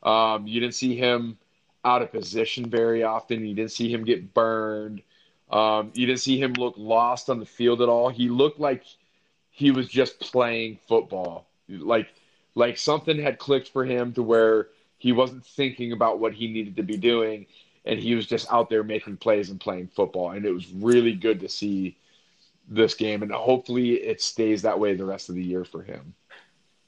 [0.02, 1.38] Um, you didn't see him
[1.84, 3.44] out of position very often.
[3.44, 5.02] You didn't see him get burned.
[5.50, 8.08] Um, you didn't see him look lost on the field at all.
[8.08, 8.84] He looked like
[9.50, 11.46] he was just playing football.
[11.68, 12.08] Like
[12.54, 14.68] like something had clicked for him to where
[14.98, 17.46] he wasn't thinking about what he needed to be doing
[17.84, 21.12] and he was just out there making plays and playing football and it was really
[21.12, 21.96] good to see
[22.68, 26.14] this game and hopefully it stays that way the rest of the year for him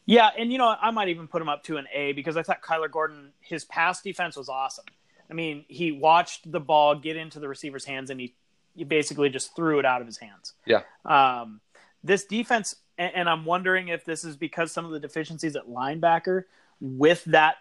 [0.06, 2.42] Yeah, and you know, I might even put him up to an A because I
[2.42, 4.84] thought Kyler Gordon, his pass defense was awesome.
[5.28, 8.34] I mean, he watched the ball get into the receiver's hands and he,
[8.76, 10.52] he basically just threw it out of his hands.
[10.64, 10.82] Yeah.
[11.04, 11.60] Um,
[12.04, 15.68] this defense, and, and I'm wondering if this is because some of the deficiencies at
[15.68, 16.44] linebacker
[16.80, 17.56] with that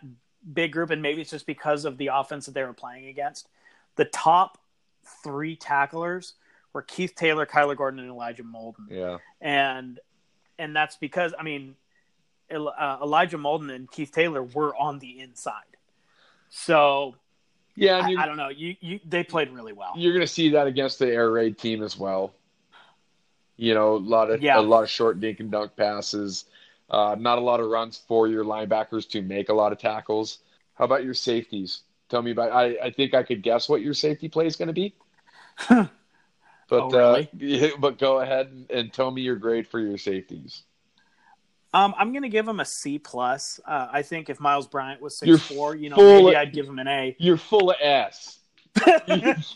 [0.54, 3.48] big group, and maybe it's just because of the offense that they were playing against.
[3.96, 4.60] The top
[5.24, 6.34] three tacklers
[6.76, 8.90] were Keith Taylor, Kyler Gordon, and Elijah Molden.
[8.90, 9.18] Yeah.
[9.40, 9.98] And
[10.60, 11.76] and that's because I mean,
[12.52, 15.64] uh, Elijah Molden and Keith Taylor were on the inside.
[16.50, 17.16] So
[17.76, 18.50] yeah, I, I, don't know.
[18.50, 19.94] You, you they played really well.
[19.96, 22.34] You're going to see that against the air raid team as well.
[23.58, 24.60] You know, a lot of yeah.
[24.60, 26.44] a lot of short dink and dunk passes.
[26.90, 30.40] Uh, not a lot of runs for your linebackers to make a lot of tackles.
[30.76, 31.82] How about your safeties?
[32.10, 32.52] Tell me about.
[32.52, 34.94] I, I think I could guess what your safety play is going to be.
[36.68, 37.30] but oh, really?
[37.74, 40.64] uh, but go ahead and tell me your grade for your safeties.
[41.74, 43.60] Um, I'm going to give him a C plus.
[43.66, 46.68] Uh, I think if Myles Bryant was six four, you know, maybe of, I'd give
[46.68, 47.16] him an A.
[47.20, 48.40] You're full of S.
[48.78, 49.48] if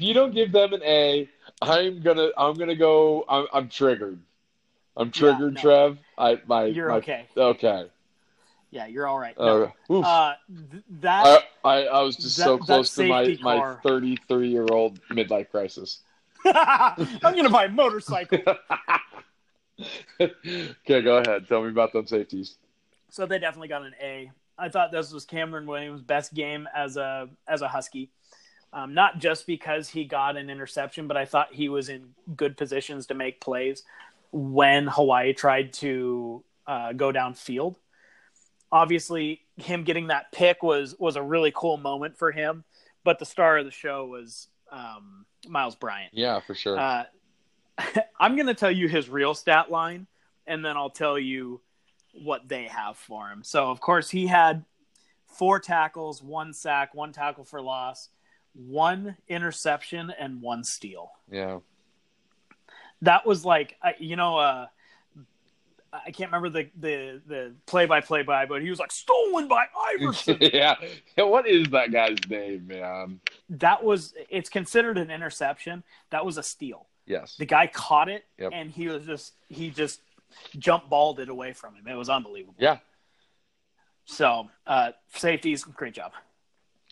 [0.00, 1.28] you don't give them an A,
[1.60, 3.24] I'm gonna I'm gonna go.
[3.28, 4.20] I'm, I'm triggered.
[4.96, 5.68] I'm triggered, yeah, no.
[5.68, 5.98] Trev.
[6.16, 7.26] I my you're my, okay.
[7.36, 7.86] Okay.
[8.70, 9.34] Yeah, you're all right.
[9.38, 9.72] No.
[9.88, 10.34] Uh, uh,
[10.70, 14.66] th- that I, I, I was just that, so close to my my 33 year
[14.70, 16.00] old midlife crisis.
[16.44, 18.38] I'm gonna buy a motorcycle.
[20.20, 21.48] okay, go ahead.
[21.48, 22.56] Tell me about them safeties.
[23.10, 24.30] So they definitely got an A.
[24.58, 28.10] I thought this was Cameron Williams' best game as a as a Husky.
[28.72, 32.56] Um, not just because he got an interception, but I thought he was in good
[32.58, 33.82] positions to make plays
[34.30, 37.76] when Hawaii tried to uh, go downfield.
[38.70, 42.64] Obviously, him getting that pick was was a really cool moment for him.
[43.04, 46.12] But the star of the show was um, Myles Bryant.
[46.12, 46.78] Yeah, for sure.
[46.78, 47.04] Uh,
[48.20, 50.06] I'm going to tell you his real stat line,
[50.46, 51.60] and then I'll tell you
[52.12, 53.42] what they have for him.
[53.44, 54.64] So, of course, he had
[55.26, 58.08] four tackles, one sack, one tackle for loss,
[58.54, 61.10] one interception, and one steal.
[61.30, 61.58] Yeah.
[63.02, 64.66] That was like, you know, uh,
[65.92, 69.48] I can't remember the the the play by play by, but he was like stolen
[69.48, 69.64] by
[69.94, 70.36] Iverson.
[70.40, 70.74] yeah.
[71.16, 73.20] What is that guy's name, man?
[73.48, 75.82] That was it's considered an interception.
[76.10, 76.86] That was a steal.
[77.06, 77.36] Yes.
[77.36, 78.50] The guy caught it yep.
[78.52, 80.00] and he was just he just
[80.58, 81.88] jump balled it away from him.
[81.88, 82.56] It was unbelievable.
[82.58, 82.78] Yeah.
[84.04, 86.12] So, uh safeties, great job.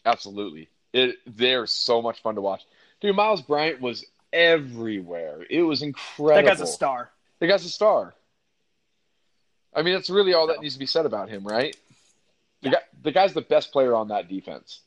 [0.06, 0.70] Absolutely.
[0.94, 2.62] It they're so much fun to watch.
[3.00, 5.44] Dude, Myles Bryant was everywhere.
[5.50, 6.42] It was incredible.
[6.42, 7.10] That guy's a star.
[7.40, 8.14] That guy's a star.
[9.76, 11.76] I mean, that's really all that needs to be said about him, right?
[12.62, 12.72] The, yeah.
[12.72, 14.80] guy, the guy's the best player on that defense.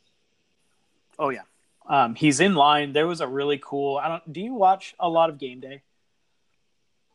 [1.19, 1.43] Oh yeah,
[1.87, 2.91] um, he's in line.
[2.93, 3.97] There was a really cool.
[3.97, 4.33] I don't.
[4.33, 5.83] Do you watch a lot of game day?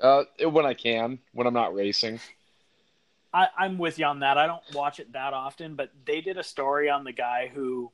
[0.01, 2.21] Uh, when I can, when I'm not racing.
[3.33, 4.39] I, I'm with you on that.
[4.39, 7.91] I don't watch it that often, but they did a story on the guy who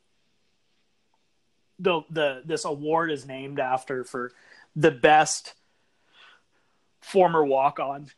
[1.78, 4.32] the the this award is named after for
[4.76, 5.54] the best
[7.00, 8.10] former walk on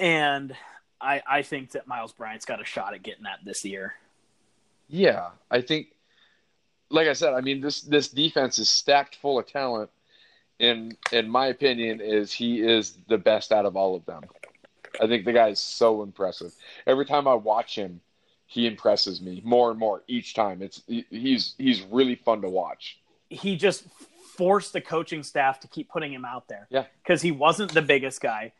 [0.00, 0.56] and
[1.00, 3.94] I I think that Myles Bryant's got a shot at getting that this year.
[4.88, 5.88] Yeah, I think,
[6.90, 9.90] like I said, I mean this this defense is stacked full of talent.
[10.58, 14.24] In in my opinion, is he is the best out of all of them.
[15.00, 16.52] I think the guy is so impressive.
[16.86, 18.00] Every time I watch him,
[18.46, 20.60] he impresses me more and more each time.
[20.60, 22.98] It's he's he's really fun to watch.
[23.28, 23.84] He just
[24.36, 26.66] forced the coaching staff to keep putting him out there.
[26.68, 28.52] Yeah, because he wasn't the biggest guy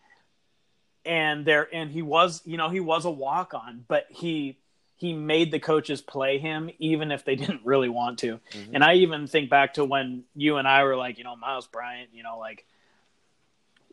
[1.05, 4.59] and there and he was you know he was a walk on but he
[4.96, 8.38] he made the coaches play him even if they didn't really want to.
[8.53, 8.74] Mm-hmm.
[8.74, 11.66] and i even think back to when you and i were like you know myles
[11.66, 12.66] bryant you know like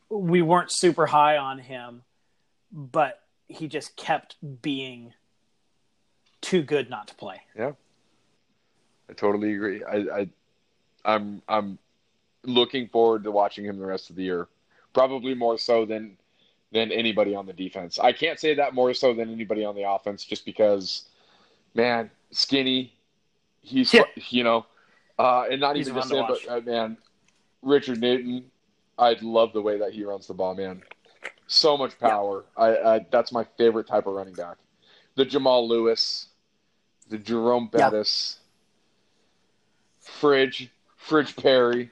[0.10, 2.04] we weren't super high on him
[2.72, 5.14] but he just kept being
[6.42, 7.42] too good not to play.
[7.58, 7.72] Yeah.
[9.10, 9.84] I totally agree.
[9.84, 10.30] I, I
[11.06, 11.78] i'm i'm
[12.44, 14.48] looking forward to watching him the rest of the year
[14.94, 16.18] probably more so than
[16.78, 17.98] than anybody on the defense.
[17.98, 21.04] I can't say that more so than anybody on the offense, just because,
[21.74, 22.94] man, skinny.
[23.62, 24.04] He's yeah.
[24.30, 24.66] you know,
[25.18, 26.98] uh, and not he's even just him, but uh, man,
[27.62, 28.46] Richard Newton.
[29.00, 30.82] I love the way that he runs the ball, man.
[31.48, 32.46] So much power.
[32.58, 32.64] Yeah.
[32.64, 34.58] I, I, that's my favorite type of running back.
[35.16, 36.28] The Jamal Lewis,
[37.10, 40.12] the Jerome Bettis, yeah.
[40.20, 41.92] Fridge, Fridge Perry.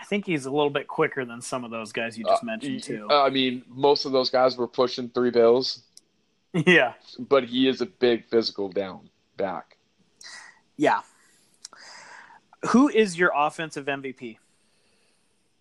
[0.00, 2.46] I think he's a little bit quicker than some of those guys you just uh,
[2.46, 3.08] mentioned too.
[3.10, 5.82] I mean, most of those guys were pushing three bills.
[6.66, 9.76] Yeah, but he is a big physical down back.
[10.78, 11.00] Yeah.
[12.70, 14.38] Who is your offensive MVP?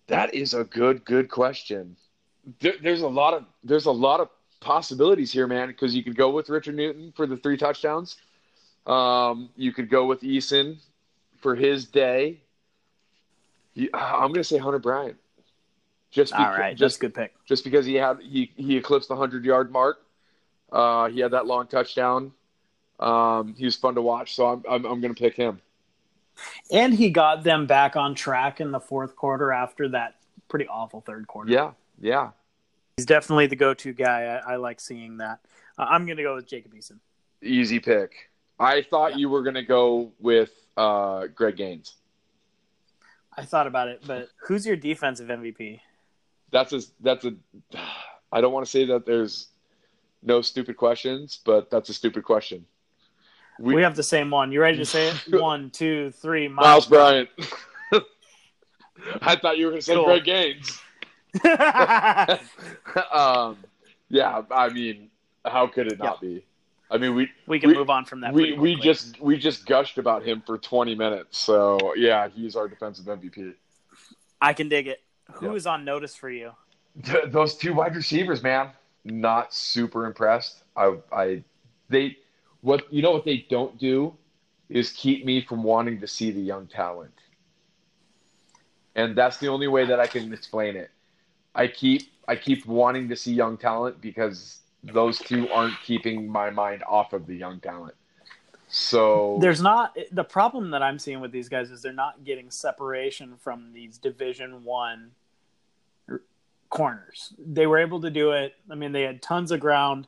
[0.07, 1.97] That is a good, good question.
[2.61, 4.29] There, there's a lot of there's a lot of
[4.61, 5.67] possibilities here, man.
[5.67, 8.15] Because you could go with Richard Newton for the three touchdowns.
[8.85, 10.77] Um, you could go with Eason
[11.41, 12.39] for his day.
[13.93, 15.17] I'm going to say Hunter Bryant.
[16.09, 17.33] Just because, all right, just, good pick.
[17.45, 19.97] Just because he had he he eclipsed the hundred yard mark.
[20.71, 22.31] Uh, he had that long touchdown.
[22.99, 25.61] Um, he was fun to watch, so I'm I'm, I'm going to pick him.
[26.71, 30.15] And he got them back on track in the fourth quarter after that
[30.47, 31.51] pretty awful third quarter.
[31.51, 32.29] Yeah, yeah.
[32.95, 34.41] He's definitely the go-to guy.
[34.45, 35.39] I, I like seeing that.
[35.77, 36.99] Uh, I'm going to go with Jacob Eason.
[37.41, 38.29] Easy pick.
[38.59, 41.95] I thought you were going to go with uh, Greg Gaines.
[43.37, 45.79] I thought about it, but who's your defensive MVP?
[46.51, 47.35] That's a that's a.
[48.31, 49.49] I don't want to say that there's
[50.23, 52.65] no stupid questions, but that's a stupid question.
[53.59, 54.51] We, we have the same one.
[54.51, 55.15] You ready to say it?
[55.41, 56.47] One, two, three.
[56.47, 57.29] Miles, Myles Bryant.
[59.21, 60.05] I thought you were going to say cool.
[60.05, 60.79] Greg Gaines.
[63.11, 63.57] um,
[64.09, 65.09] yeah, I mean,
[65.43, 66.45] how could it not be?
[66.89, 68.33] I mean, we we can we, move on from that.
[68.33, 71.37] We we just we just gushed about him for 20 minutes.
[71.37, 73.53] So yeah, he's our defensive MVP.
[74.41, 75.01] I can dig it.
[75.33, 76.51] Who is on notice for you?
[77.27, 78.69] Those two wide receivers, man.
[79.03, 80.63] Not super impressed.
[80.75, 81.43] I I
[81.89, 82.17] they
[82.61, 84.15] what you know what they don't do
[84.69, 87.13] is keep me from wanting to see the young talent.
[88.95, 90.91] And that's the only way that I can explain it.
[91.53, 96.49] I keep I keep wanting to see young talent because those two aren't keeping my
[96.49, 97.95] mind off of the young talent.
[98.69, 102.51] So there's not the problem that I'm seeing with these guys is they're not getting
[102.51, 105.11] separation from these Division One
[106.69, 107.33] corners.
[107.37, 108.55] They were able to do it.
[108.69, 110.07] I mean, they had tons of ground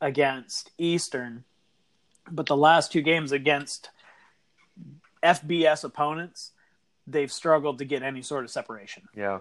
[0.00, 1.44] against Eastern,
[2.30, 3.90] but the last two games against
[5.22, 6.52] FBS opponents,
[7.06, 9.08] they've struggled to get any sort of separation.
[9.16, 9.38] Yeah,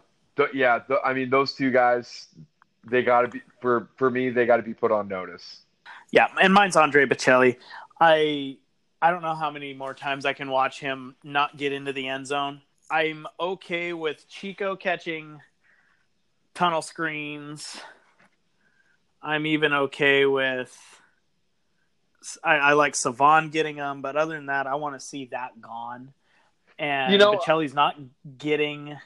[0.54, 0.80] yeah.
[1.04, 2.28] I mean, those two guys,
[2.84, 4.30] they got to be for for me.
[4.30, 5.62] They got to be put on notice.
[6.12, 7.56] Yeah, and mine's Andre Baccellia.
[8.00, 8.58] I
[9.02, 12.08] I don't know how many more times I can watch him not get into the
[12.08, 12.62] end zone.
[12.92, 15.40] I'm okay with Chico catching
[16.54, 17.80] tunnel screens.
[19.22, 20.76] I'm even okay with.
[22.44, 25.62] I, I like Salvon getting them, but other than that, I want to see that
[25.62, 26.14] gone.
[26.78, 27.96] And you know, Baccellia's not
[28.38, 28.98] getting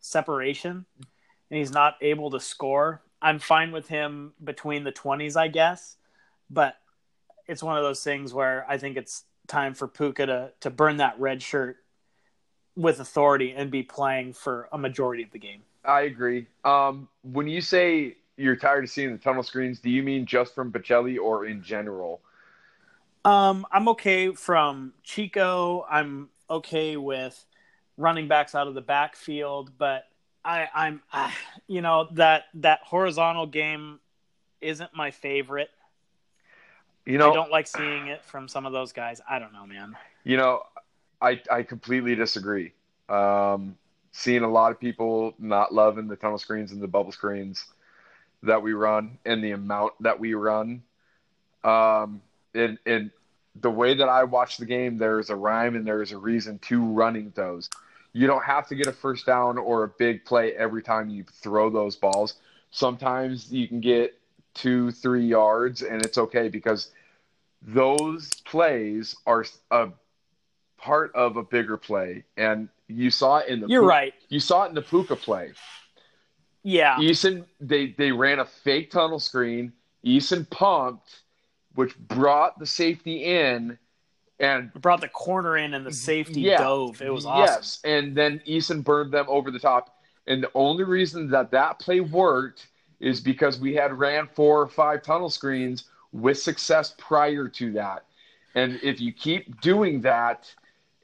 [0.00, 3.00] separation, and he's not able to score.
[3.22, 5.96] I'm fine with him between the 20s, I guess,
[6.48, 6.76] but
[7.46, 10.98] it's one of those things where I think it's time for Puka to to burn
[10.98, 11.78] that red shirt
[12.76, 15.62] with authority and be playing for a majority of the game.
[15.84, 16.46] I agree.
[16.64, 20.54] Um, when you say you're tired of seeing the tunnel screens, do you mean just
[20.54, 22.20] from Baccellia or in general?
[23.24, 25.84] Um, I'm okay from Chico.
[25.90, 27.44] I'm okay with
[27.96, 30.04] running backs out of the backfield, but
[30.44, 31.30] I, I'm, uh,
[31.66, 34.00] you know, that that horizontal game
[34.60, 35.70] isn't my favorite.
[37.06, 39.20] You know, I don't like seeing it from some of those guys.
[39.28, 39.96] I don't know, man.
[40.24, 40.62] You know,
[41.20, 42.72] I I completely disagree.
[43.08, 43.76] Um,
[44.12, 47.64] seeing a lot of people not loving the tunnel screens and the bubble screens
[48.42, 50.82] that we run and the amount that we run.
[51.62, 52.22] Um,
[52.54, 53.10] and, and
[53.60, 56.84] the way that I watch the game, there's a rhyme and there's a reason to
[56.84, 57.68] running those.
[58.12, 61.24] You don't have to get a first down or a big play every time you
[61.42, 62.34] throw those balls.
[62.70, 64.18] Sometimes you can get
[64.54, 66.90] two, three yards, and it's okay because
[67.62, 69.88] those plays are a
[70.76, 72.24] part of a bigger play.
[72.36, 74.14] And you saw it in the You're right.
[74.28, 75.52] You saw it in the Puka play.
[76.62, 76.96] Yeah.
[76.96, 79.72] Eason they they ran a fake tunnel screen.
[80.04, 81.20] Eason pumped,
[81.74, 83.78] which brought the safety in
[84.40, 85.94] and brought the corner in and the mm-hmm.
[85.94, 87.00] safety yeah, dove.
[87.00, 87.44] It was awesome.
[87.44, 89.96] Yes, and then Eason burned them over the top.
[90.26, 92.68] And the only reason that that play worked
[92.98, 98.04] is because we had ran four or five tunnel screens with success prior to that.
[98.54, 100.52] And if you keep doing that,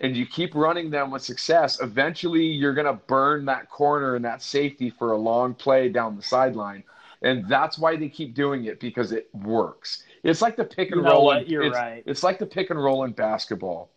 [0.01, 4.25] and you keep running them with success, eventually you're going to burn that corner and
[4.25, 6.85] that safety for a long play down the sideline.
[7.23, 10.05] And that's why they keep doing it because it works.
[10.27, 11.25] It's like the pick and you roll.
[11.25, 11.49] What?
[11.49, 12.03] You're it's, right.
[12.07, 13.91] It's like the pick and roll in basketball.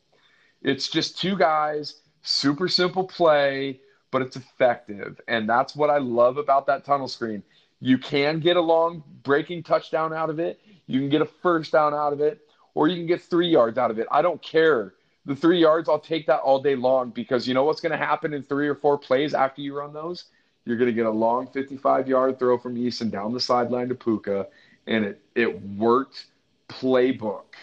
[0.62, 3.80] It's just two guys, super simple play,
[4.12, 5.20] but it's effective.
[5.28, 7.44] And that's what I love about that tunnel screen.
[7.82, 10.60] You can get a long breaking touchdown out of it.
[10.88, 12.42] You can get a first down out of it,
[12.74, 14.08] or you can get three yards out of it.
[14.12, 14.94] I don't care
[15.30, 17.98] the three yards, I'll take that all day long because you know what's going to
[17.98, 20.26] happen in three or four plays after you run those?
[20.66, 23.96] You're going to get a long 55 yard throw from Eason down the sideline to
[23.96, 24.48] Puka,
[24.90, 26.26] and it, it worked
[26.68, 27.54] playbook.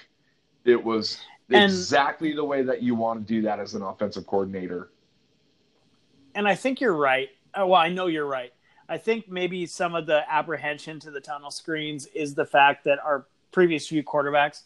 [0.64, 1.18] It was
[1.50, 4.90] and, exactly the way that you want to do that as an offensive coordinator.
[6.34, 7.28] And I think you're right.
[7.52, 8.52] Uh, well, I know you're right.
[8.88, 13.00] I think maybe some of the apprehension to the tunnel screens is the fact that
[13.00, 14.62] our previous few quarterbacks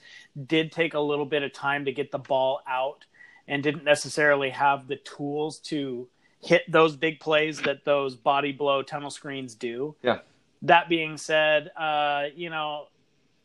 [0.46, 3.04] did take a little bit of time to get the ball out
[3.48, 6.06] and didn't necessarily have the tools to
[6.42, 9.94] hit those big plays that those body blow tunnel screens do.
[10.02, 10.18] Yeah.
[10.62, 12.88] That being said, uh, you know,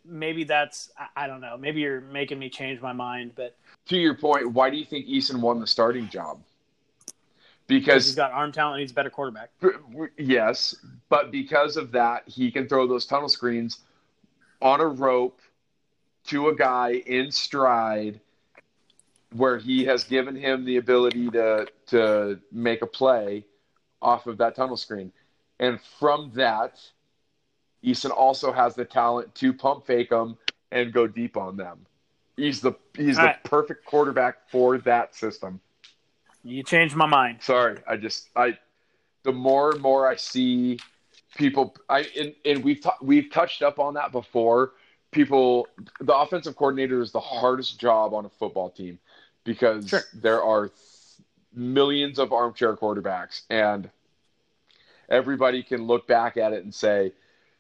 [0.04, 1.58] maybe that's I don't know.
[1.58, 3.56] Maybe you're making me change my mind, but
[3.88, 6.40] to your point, why do you think Eason won the starting job?
[7.68, 9.50] Because he's got arm talent, he's a better quarterback.
[10.18, 10.76] Yes,
[11.10, 13.80] but because of that, he can throw those tunnel screens
[14.62, 15.42] on a rope
[16.28, 18.20] to a guy in stride
[19.36, 23.46] where he has given him the ability to to make a play
[24.02, 25.12] off of that tunnel screen.
[25.60, 26.80] And from that,
[27.86, 30.38] Eason also has the talent to pump fake them
[30.72, 31.86] and go deep on them.
[32.36, 33.44] He's the he's All the right.
[33.44, 35.62] perfect quarterback for that system.
[36.44, 37.42] You changed my mind.
[37.42, 38.58] Sorry, I just I
[39.24, 40.80] the more and more I see
[41.36, 44.74] people I and, and we've t- we've touched up on that before.
[45.12, 45.68] People
[46.02, 49.00] the offensive coordinator is the hardest job on a football team
[49.46, 50.02] because sure.
[50.14, 50.72] there are
[51.54, 53.90] millions of armchair quarterbacks and
[55.08, 57.14] everybody can look back at it and say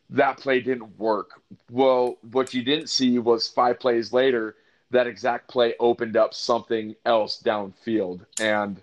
[0.09, 1.41] that play didn't work.
[1.71, 4.55] Well, what you didn't see was five plays later,
[4.91, 8.25] that exact play opened up something else downfield.
[8.39, 8.79] And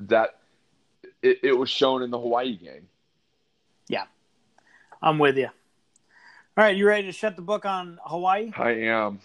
[0.00, 0.38] that
[1.22, 2.88] it, it was shown in the Hawaii game.
[3.88, 4.04] Yeah.
[5.00, 5.46] I'm with you.
[5.46, 8.50] All right, you ready to shut the book on Hawaii?
[8.56, 9.20] I am.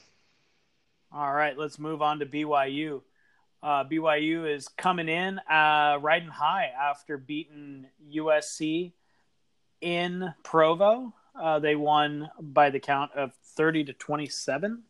[1.11, 3.01] All right, let's move on to BYU.
[3.61, 8.91] Uh, BYU is coming in uh, riding high after beating USC
[9.83, 11.13] in Provo.
[11.39, 14.81] Uh, they won by the count of 30 to 27.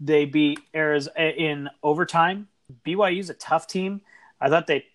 [0.00, 2.48] They beat Arizona in overtime.
[2.86, 4.00] BYU is a tough team.
[4.40, 4.86] I thought they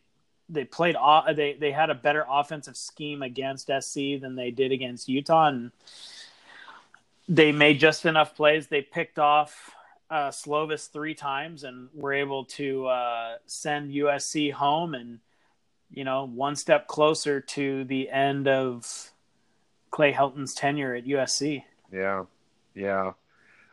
[0.49, 0.95] they played
[1.35, 5.71] they they had a better offensive scheme against SC than they did against Utah, and
[7.27, 8.67] they made just enough plays.
[8.67, 9.71] They picked off
[10.09, 15.19] uh, Slovis three times and were able to uh, send USC home and
[15.93, 19.11] you know, one step closer to the end of
[19.91, 21.63] Clay Helton's tenure at USC.
[21.91, 22.25] Yeah,
[22.73, 23.13] yeah,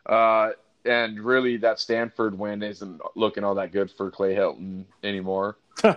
[0.05, 0.51] uh,
[0.85, 5.57] and really, that Stanford win isn't looking all that good for Clay Helton anymore.
[5.83, 5.95] yeah,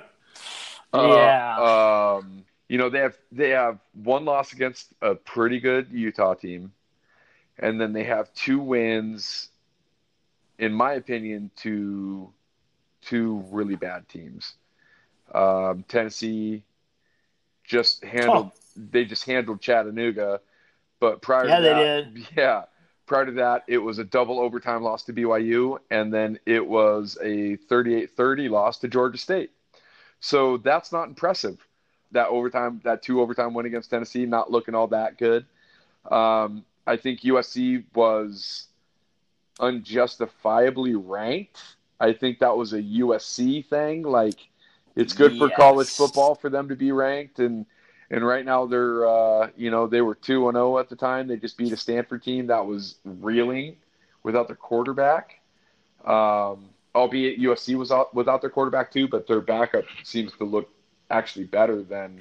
[0.95, 6.35] uh, um, you know they have they have one loss against a pretty good Utah
[6.35, 6.73] team,
[7.59, 9.51] and then they have two wins,
[10.59, 12.33] in my opinion, to
[13.03, 14.55] two really bad teams.
[15.35, 16.63] Um, Tennessee
[17.65, 18.59] just handled oh.
[18.77, 20.41] they just handled Chattanooga,
[21.01, 22.29] but prior yeah, to that, they did.
[22.37, 22.65] yeah,
[23.07, 27.19] prior to that, it was a double overtime loss to BYU, and then it was
[27.23, 29.51] a 38-30 loss to Georgia State.
[30.21, 31.59] So that's not impressive.
[32.13, 35.45] That overtime, that two overtime win against Tennessee, not looking all that good.
[36.11, 38.69] Um, I think USC was
[39.61, 41.61] unjustifiably ranked.
[42.01, 44.03] I think that was a USC thing.
[44.03, 44.39] Like
[44.97, 45.39] it's good yes.
[45.39, 47.67] for college football for them to be ranked and
[48.11, 51.27] and right now they're uh, you know they were 2 and 0 at the time.
[51.27, 53.77] They just beat a Stanford team that was reeling
[54.23, 55.41] without their quarterback.
[56.05, 60.69] Um, albeit USC was out, without their quarterback too but their backup seems to look
[61.11, 62.21] actually better than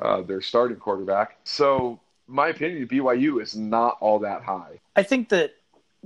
[0.00, 1.38] uh, their starting quarterback.
[1.44, 4.80] So my opinion BYU is not all that high.
[4.96, 5.54] I think that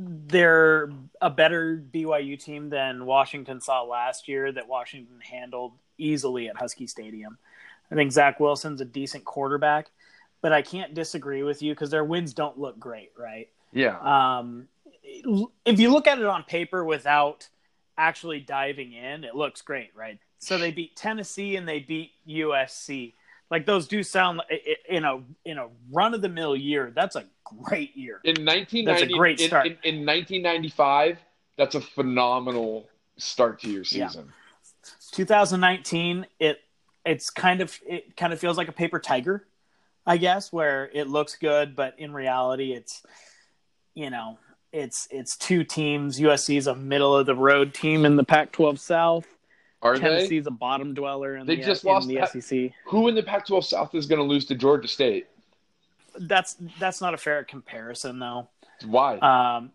[0.01, 0.91] they're
[1.21, 6.87] a better BYU team than Washington saw last year that Washington handled easily at Husky
[6.87, 7.37] Stadium.
[7.91, 9.91] I think Zach Wilson's a decent quarterback,
[10.41, 13.49] but I can't disagree with you because their wins don't look great, right?
[13.73, 13.99] Yeah.
[13.99, 14.69] Um,
[15.03, 17.49] if you look at it on paper without
[17.99, 20.19] actually diving in, it looks great, right?
[20.39, 23.13] So they beat Tennessee and they beat USC
[23.51, 24.43] like those do sound
[24.89, 26.93] in a in a run of the mill year.
[26.95, 28.21] That's a great year.
[28.25, 29.67] In 1990, that's a great start.
[29.67, 31.19] In, in, in 1995,
[31.57, 34.27] that's a phenomenal start to your season.
[34.27, 34.91] Yeah.
[35.13, 36.61] 2019, it
[37.05, 39.47] it's kind of it kind of feels like a paper tiger,
[40.07, 43.03] I guess, where it looks good, but in reality, it's
[43.95, 44.39] you know
[44.73, 46.21] it's it's two teams.
[46.21, 49.27] USC is a middle of the road team in the Pac-12 South
[49.83, 50.49] are Tennessee's they?
[50.49, 52.73] a bottom dweller in they the, just in lost the SEC.
[52.87, 55.27] Who in the Pac-12 South is going to lose to Georgia State?
[56.19, 58.49] That's that's not a fair comparison, though.
[58.85, 59.19] Why?
[59.19, 59.73] Um,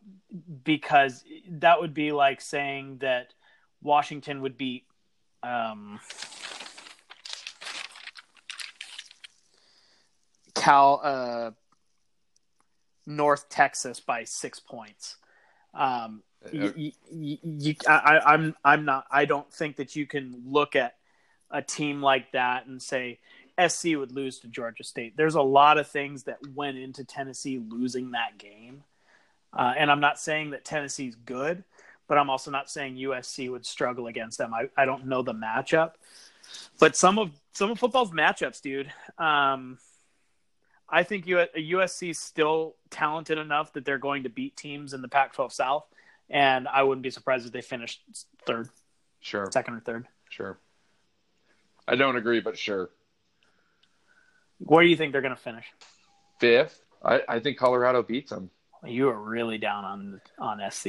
[0.64, 3.34] because that would be like saying that
[3.82, 4.86] Washington would beat
[5.44, 6.00] um,
[10.56, 11.52] Cal uh,
[13.06, 15.18] North Texas by six points.
[15.74, 19.06] Um, you, you, I, I'm I'm not.
[19.12, 20.96] I don't think that you can look at
[21.52, 23.20] a team like that and say
[23.68, 25.16] SC would lose to Georgia State.
[25.16, 28.84] There's a lot of things that went into Tennessee losing that game,
[29.54, 31.64] uh, and I'm not saying that Tennessee's good,
[32.08, 34.54] but I'm also not saying USC would struggle against them.
[34.54, 35.94] I, I don't know the matchup,
[36.80, 38.92] but some of some of football's matchups, dude.
[39.18, 39.78] Um,
[40.88, 45.08] I think USC is still talented enough that they're going to beat teams in the
[45.08, 45.86] Pac-12 South,
[46.30, 48.02] and I wouldn't be surprised if they finished
[48.46, 48.70] third,
[49.20, 49.50] Sure.
[49.52, 50.08] second or third.
[50.30, 50.58] Sure.
[51.88, 52.90] I don't agree, but sure.
[54.60, 55.66] Where do you think they're going to finish?
[56.40, 56.82] Fifth.
[57.04, 58.50] I, I think Colorado beats them.
[58.84, 60.88] You are really down on on SC.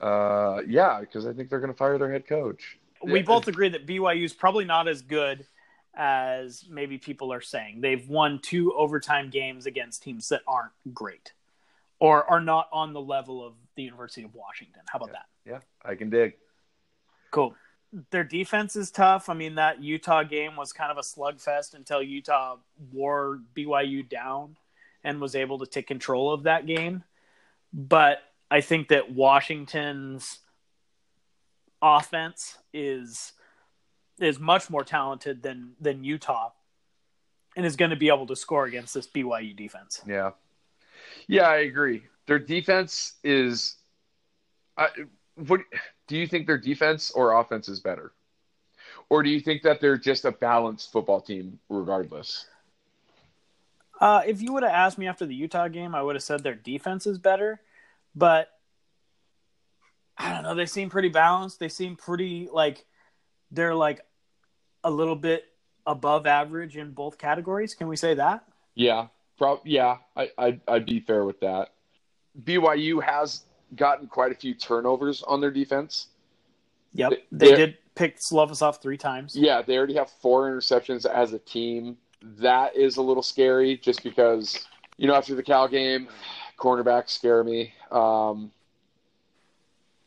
[0.00, 2.78] Uh, yeah, because I think they're going to fire their head coach.
[3.02, 3.24] We Yeah.
[3.26, 5.46] both agree that BYU is probably not as good
[5.94, 7.80] as maybe people are saying.
[7.80, 11.32] They've won two overtime games against teams that aren't great
[11.98, 14.82] or are not on the level of the University of Washington.
[14.86, 15.26] How about that?
[15.44, 16.34] Yeah, I can dig.
[17.30, 17.54] Cool.
[18.10, 19.28] Their defense is tough.
[19.28, 22.56] I mean, that Utah game was kind of a slugfest until Utah
[22.92, 24.56] wore BYU down
[25.04, 27.04] and was able to take control of that game.
[27.72, 28.18] But
[28.50, 30.40] I think that Washington's
[31.80, 33.32] offense is
[34.18, 36.50] is much more talented than than Utah
[37.54, 40.02] and is going to be able to score against this BYU defense.
[40.06, 40.32] Yeah.
[41.28, 42.02] Yeah, I agree.
[42.26, 43.76] Their defense is.
[44.76, 44.88] I,
[45.34, 45.60] what
[46.06, 48.12] do you think their defense or offense is better,
[49.08, 52.46] or do you think that they're just a balanced football team regardless?
[54.00, 56.42] Uh, if you would have asked me after the Utah game, I would have said
[56.42, 57.60] their defense is better,
[58.14, 58.50] but
[60.18, 60.54] I don't know.
[60.54, 61.58] They seem pretty balanced.
[61.60, 62.84] They seem pretty like
[63.50, 64.00] they're like
[64.84, 65.44] a little bit
[65.86, 67.74] above average in both categories.
[67.74, 68.44] Can we say that?
[68.74, 71.70] Yeah, prob- yeah, I, I I'd be fair with that.
[72.44, 73.42] BYU has
[73.74, 76.08] gotten quite a few turnovers on their defense.
[76.94, 77.10] Yep.
[77.32, 79.34] They- They did pick Slovis off three times.
[79.36, 81.96] Yeah, they already have four interceptions as a team.
[82.22, 84.66] That is a little scary just because,
[84.96, 86.08] you know, after the Cal game,
[86.58, 87.72] cornerbacks scare me.
[87.90, 88.50] Um,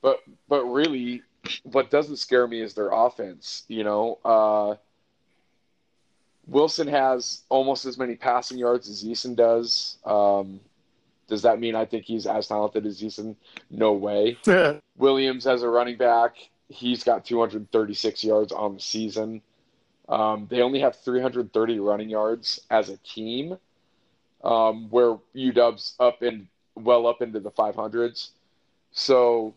[0.02, 1.22] but but really,
[1.64, 3.64] what doesn't scare me is their offense.
[3.68, 4.76] You know, uh,
[6.50, 9.98] Wilson has almost as many passing yards as Eason does.
[10.06, 10.60] Um,
[11.28, 13.36] does that mean I think he's as talented as Eason?
[13.70, 14.38] No way.
[14.98, 16.36] Williams as a running back,
[16.70, 19.42] he's got 236 yards on the season.
[20.08, 23.58] Um, they only have 330 running yards as a team,
[24.44, 28.30] um, where UW's up in well up into the 500s.
[28.92, 29.54] So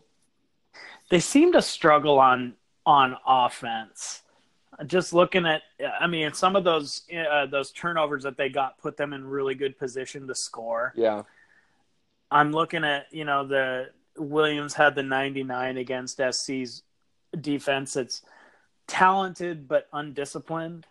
[1.09, 2.53] they seem to struggle on
[2.85, 4.22] on offense.
[4.87, 5.61] Just looking at,
[5.99, 9.55] I mean, some of those uh, those turnovers that they got put them in really
[9.55, 10.93] good position to score.
[10.95, 11.23] yeah,
[12.31, 16.83] I'm looking at, you know, the Williams had the 99 against SC's
[17.39, 17.95] defense.
[17.95, 18.23] It's
[18.87, 20.87] talented but undisciplined.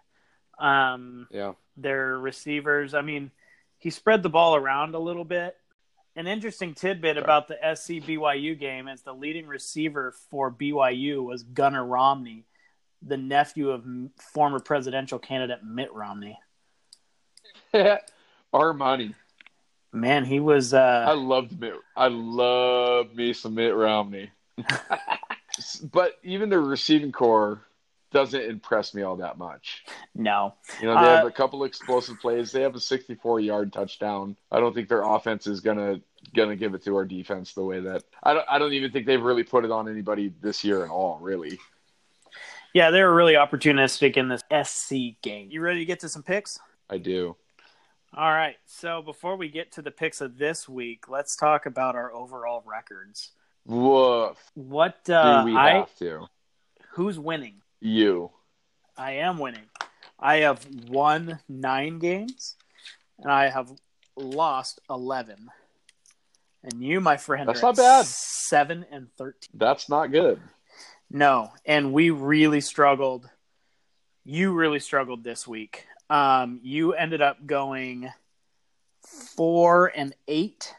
[0.59, 3.31] Um, yeah, their receivers, I mean,
[3.79, 5.57] he spread the ball around a little bit.
[6.15, 7.25] An interesting tidbit Sorry.
[7.25, 12.45] about the SC BYU game is the leading receiver for BYU was Gunnar Romney,
[13.07, 13.85] the nephew of
[14.17, 16.39] former presidential candidate Mitt Romney.
[18.55, 19.15] Armani.
[19.93, 20.73] Man, he was.
[20.75, 21.75] I Uh, loved Mitt.
[21.97, 24.31] I love me some Mitt Romney.
[25.93, 27.61] but even the receiving corps
[28.11, 29.85] doesn't impress me all that much.
[30.15, 32.53] no, You know, they have Uh, a couple explosive plays.
[32.53, 34.37] They have a 64 yard touchdown.
[34.51, 36.01] I don't think their offense is gonna
[36.35, 38.47] gonna give it to our defense the way that I don't.
[38.49, 41.19] I don't even think they've really put it on anybody this year at all.
[41.21, 41.59] Really.
[42.75, 45.49] Yeah, they were really opportunistic in this SC game.
[45.51, 46.59] You ready to get to some picks?
[46.89, 47.37] I do.
[48.15, 48.57] All right.
[48.67, 52.63] So before we get to the picks of this week, let's talk about our overall
[52.67, 53.33] records.
[53.67, 54.37] Woof.
[54.55, 56.27] What Do uh, we I have to?
[56.91, 57.63] who's winning?
[57.81, 58.31] You.
[58.97, 59.65] I am winning.
[60.19, 62.57] I have won nine games,
[63.19, 63.73] and I have
[64.17, 65.49] lost eleven.
[66.63, 68.07] And you, my friend, That's are not bad.
[68.07, 69.51] Seven and thirteen.
[69.55, 70.41] That's not good.
[71.13, 73.29] No, and we really struggled.
[74.25, 75.87] You really struggled this week.
[76.09, 78.11] Um, you ended up going
[79.37, 80.75] four and eight,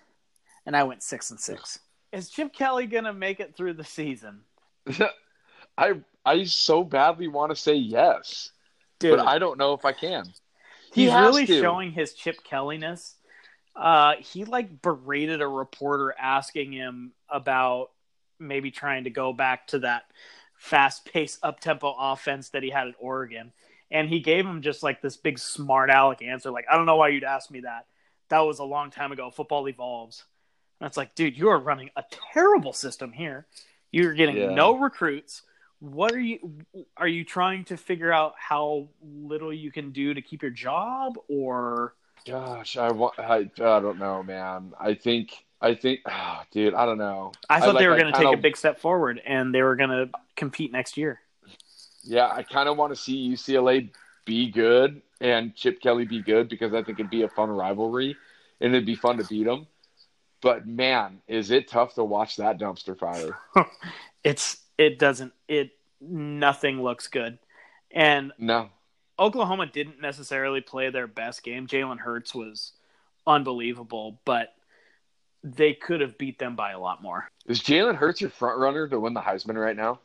[0.65, 1.79] and I went six and six.
[2.11, 4.41] Is Chip Kelly gonna make it through the season,
[5.77, 8.51] I I so badly want to say yes,
[8.99, 9.17] dude?
[9.17, 10.25] but I don't know if I can.
[10.93, 11.61] He he's has really to.
[11.61, 13.13] showing his Chip Kelliness.
[13.75, 17.89] Uh, he like berated a reporter asking him about
[18.47, 20.03] maybe trying to go back to that
[20.57, 23.51] fast-paced, up-tempo offense that he had at Oregon,
[23.91, 26.95] and he gave him just like this big smart aleck answer, like, "I don't know
[26.95, 27.85] why you'd ask me that.
[28.29, 29.29] That was a long time ago.
[29.29, 30.25] Football evolves."
[30.79, 33.45] And it's like, dude, you are running a terrible system here.
[33.91, 34.53] You're getting Yeah.
[34.53, 35.43] no recruits.
[35.79, 36.65] What are you?
[36.97, 41.17] Are you trying to figure out how little you can do to keep your job,
[41.27, 43.19] or Gosh, I want.
[43.19, 44.73] I, I don't know, man.
[44.79, 45.45] I think.
[45.63, 46.01] I think.
[46.05, 47.31] ah, dude, I don't know.
[47.49, 49.75] I thought like- they were going to take a big step forward and they were
[49.75, 51.19] going to compete next year.
[52.03, 53.89] Yeah, I kind of want to see UCLA
[54.25, 58.15] be good and Chip Kelly be good because I think it'd be a fun rivalry
[58.59, 59.67] and it'd be fun to beat them.
[60.41, 63.37] But man, is it tough to watch that dumpster fire?
[64.23, 67.39] it's it doesn't it nothing looks good,
[67.91, 68.69] and no,
[69.17, 71.65] Oklahoma didn't necessarily play their best game.
[71.65, 72.73] Jalen Hurts was
[73.25, 74.53] unbelievable, but
[75.43, 77.29] they could have beat them by a lot more.
[77.45, 79.99] Is Jalen Hurts your front runner to win the Heisman right now?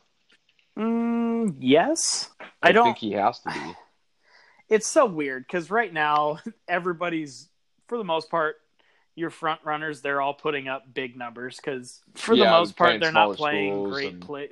[0.77, 2.29] Mm, yes,
[2.61, 3.59] I, I don't think he has to be.
[4.69, 6.37] It's so weird because right now
[6.67, 7.49] everybody's,
[7.87, 8.57] for the most part,
[9.15, 13.11] your front runners they're all putting up big numbers because for the most part they're
[13.11, 14.49] not playing great and- play.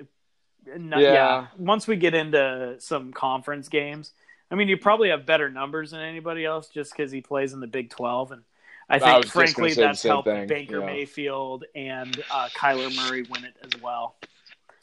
[0.76, 1.14] No, Yeah.
[1.14, 1.48] yeah.
[1.60, 4.12] Once we get into some conference games,
[4.50, 7.60] I mean, you probably have better numbers than anybody else just because he plays in
[7.60, 8.42] the Big Twelve, and
[8.90, 10.86] I I think was frankly that's helped thing, Baker yeah.
[10.86, 14.16] Mayfield and uh, Kyler Murray win it as well.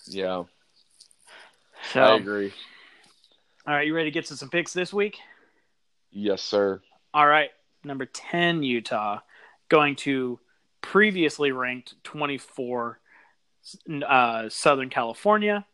[0.06, 0.44] Yeah,
[1.92, 2.52] So, I agree.
[3.66, 5.18] right, you ready to get to some picks this week?
[6.10, 6.82] Yes, sir.
[7.14, 7.50] All right,
[7.82, 9.20] number 10, Utah,
[9.70, 10.38] going to
[10.82, 13.00] previously ranked 24,
[14.06, 15.64] uh, Southern California.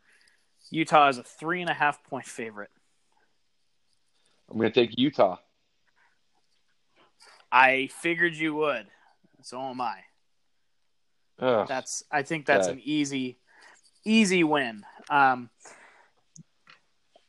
[0.70, 2.70] Utah is a three and a half point favorite.
[4.48, 5.38] I'm going to take Utah.
[7.52, 8.86] I figured you would.
[9.42, 10.00] So am I.
[11.40, 11.66] Ugh.
[11.66, 12.76] That's I think that's Okay.
[12.76, 13.38] an easy,
[14.04, 14.84] easy win.
[15.08, 15.50] Um,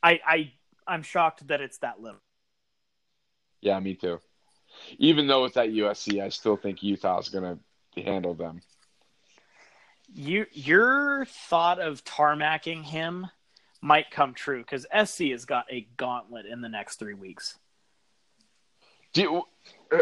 [0.02, 0.52] I I
[0.86, 2.20] I'm shocked that it's that little.
[3.60, 4.20] Yeah, me too.
[4.98, 7.58] Even though it's at USC, I still think Utah's going
[7.94, 8.60] to handle them.
[10.12, 13.26] You your thought of tarmacking him
[13.80, 17.58] might come true because SC has got a gauntlet in the next three weeks.
[19.12, 19.48] Do you-
[19.90, 19.98] uh,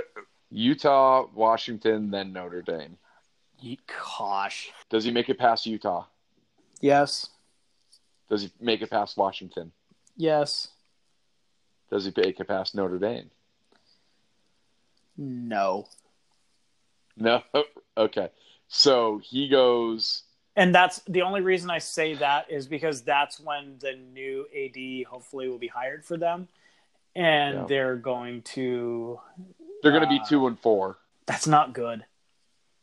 [0.50, 2.98] Utah, Washington, then Notre Dame.
[3.60, 3.78] Ye-
[4.18, 4.70] Gosh.
[4.88, 6.06] Does he make it past Utah?
[6.80, 7.28] Yes.
[8.28, 9.72] Does he make it past Washington?
[10.16, 10.68] Yes.
[11.90, 13.30] Does he make it past Notre Dame?
[15.16, 15.86] No.
[17.16, 17.42] No.
[17.96, 18.30] Okay.
[18.68, 20.22] So he goes.
[20.56, 25.06] And that's the only reason I say that is because that's when the new AD
[25.10, 26.48] hopefully will be hired for them.
[27.16, 27.64] And Yeah.
[27.68, 29.20] they're going to.
[29.82, 30.98] They're going to be Uh, two and four.
[31.26, 32.04] That's not good.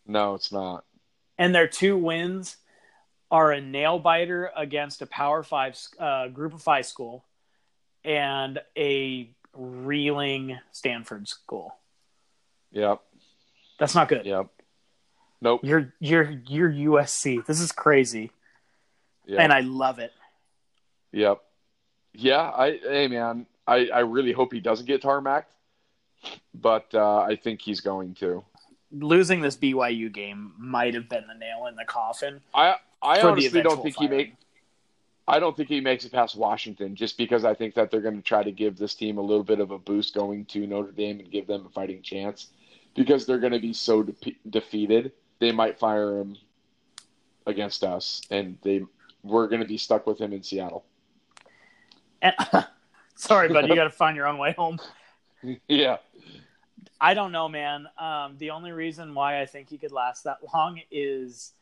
[0.05, 0.83] No, it's not.
[1.37, 2.57] And their two wins
[3.29, 7.25] are a nail biter against a Power Five uh, Group of Five school
[8.03, 11.75] and a reeling Stanford school.
[12.71, 13.01] Yep.
[13.79, 14.25] That's not good.
[14.25, 14.47] Yep.
[15.41, 15.61] Nope.
[15.63, 17.45] You're you're you're USC.
[17.45, 18.31] This is crazy,
[19.25, 19.39] Yep.
[19.39, 20.11] and I love it.
[21.11, 21.41] Yep.
[22.13, 22.41] Yeah.
[22.49, 22.79] I.
[22.81, 23.45] Hey, man.
[23.67, 23.87] I.
[23.87, 25.53] I really hope he doesn't get tarmacked,
[26.53, 28.43] but uh, I think he's going to.
[28.91, 32.41] Losing this BYU game might have been the nail in the coffin.
[32.53, 32.75] I.
[32.99, 34.17] I honestly don't think he firing.
[34.17, 34.33] make.
[35.27, 38.15] I don't think he makes it past Washington, just because I think that they're going
[38.15, 40.91] to try to give this team a little bit of a boost going to Notre
[40.91, 42.47] Dame and give them a fighting chance,
[42.95, 45.11] because they're going to be so de- defeated.
[45.39, 46.37] They might fire him
[47.45, 48.83] against us, and they
[49.21, 50.85] we're going to be stuck with him in Seattle.
[52.21, 52.33] And,
[53.17, 54.79] sorry, buddy, you got to find your own way home.
[55.67, 55.97] Yeah.
[56.99, 57.87] I don't know, man.
[57.99, 61.53] Um, the only reason why I think he could last that long is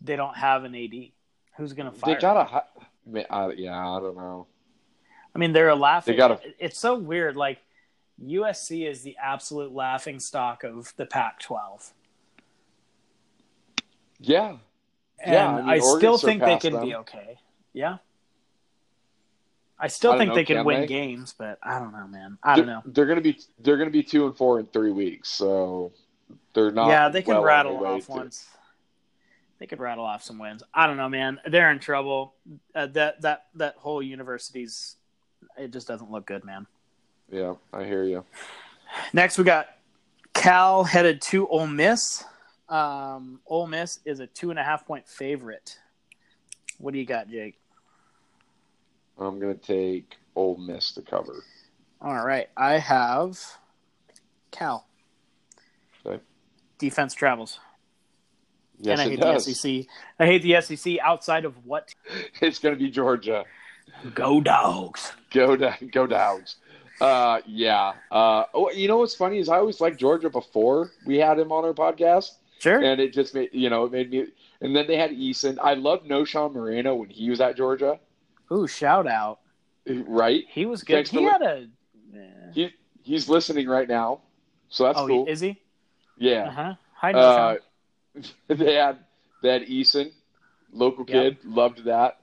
[0.00, 1.10] they don't have an AD.
[1.56, 2.14] Who's going to fire?
[2.14, 3.32] They got a.
[3.32, 4.46] I, yeah, I don't know.
[5.34, 6.14] I mean, they're a laughing.
[6.14, 7.36] They gotta- It's so weird.
[7.36, 7.58] Like
[8.24, 11.92] USC is the absolute laughing stock of the Pac-12,
[14.18, 14.56] Yeah,
[15.20, 16.82] and Yeah, I I, mean, Oregon still think they could them.
[16.82, 17.38] be okay.
[17.72, 17.98] Yeah.
[19.78, 20.86] I still I think know, they can can win they?
[20.86, 22.38] games, but I don't know, man.
[22.42, 22.82] I don't know.
[22.86, 25.92] They're, gonna be they're gonna be two and four in three weeks, so
[26.54, 26.88] they're not.
[26.88, 28.46] yeah, they could well rattle off to- once.
[29.58, 30.62] They could rattle off some wins.
[30.74, 31.40] I don't know, man.
[31.46, 32.34] They're in trouble.
[32.74, 34.96] Uh, that that that whole university's
[35.56, 36.66] it just doesn't look good, man.
[37.30, 38.24] Yeah, I hear you.
[39.12, 39.68] Next, we got
[40.34, 42.24] Cal headed to Ole Miss.
[42.68, 45.78] Um, Ole Miss is a two and a half point favorite.
[46.78, 47.58] What do you got, Jake?
[49.18, 51.42] I'm gonna take Ole Miss to cover.
[52.00, 53.38] All right, I have
[54.50, 54.86] Cal.
[56.04, 56.22] Okay.
[56.78, 57.58] Defense travels,
[58.78, 59.46] Yes, and I hate does.
[59.46, 59.86] the SEC.
[60.18, 61.94] I hate the SEC outside of what?
[62.42, 63.44] It's gonna be Georgia.
[64.14, 65.12] Go Dogs.
[65.30, 66.56] Go down, go Dogs.
[67.00, 67.92] Uh, yeah.
[68.10, 71.52] Uh, oh, you know what's funny is I always liked Georgia before we had him
[71.52, 72.82] on our podcast, Sure.
[72.82, 74.26] and it just made you know it made me.
[74.60, 75.58] And then they had Eason.
[75.62, 78.00] I loved Knowshon Moreno when he was at Georgia,
[78.52, 79.40] Ooh, shout out.
[79.86, 80.44] right?
[80.48, 80.94] He was good.
[80.94, 81.66] Thanks He had a.
[82.16, 82.20] eh.
[82.52, 82.70] He
[83.02, 84.20] he's listening right now,
[84.68, 85.26] so that's oh, cool.
[85.26, 85.60] is he?
[86.18, 86.46] yeah.
[86.48, 86.74] Uh huh.
[86.94, 87.56] Hi, Uh,
[88.48, 88.98] they had
[89.42, 90.12] they had Eason,
[90.72, 91.08] local Yep.
[91.08, 92.20] kid, loved that.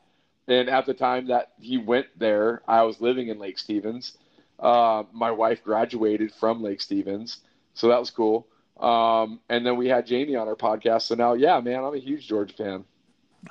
[0.47, 4.17] And at the time that he went there, I was living in Lake Stevens,
[4.59, 7.39] Uh, my wife graduated from Lake Stevens,
[7.73, 8.47] so that was cool.
[8.79, 11.03] Um, and then we had Jamie on our podcast.
[11.03, 12.83] So now, yeah, man, I'm a huge George fan.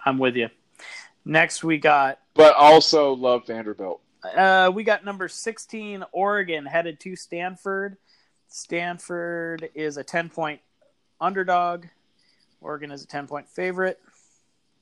[0.04, 0.48] I'm with you.
[1.24, 2.18] Next, we got.
[2.34, 4.00] But also love Vanderbilt.
[4.24, 7.96] Uh, we got number 16, Oregon, headed to Stanford.
[8.48, 10.60] Stanford is a 10 point
[11.20, 11.86] underdog.
[12.60, 13.98] Oregon is a 10 point favorite.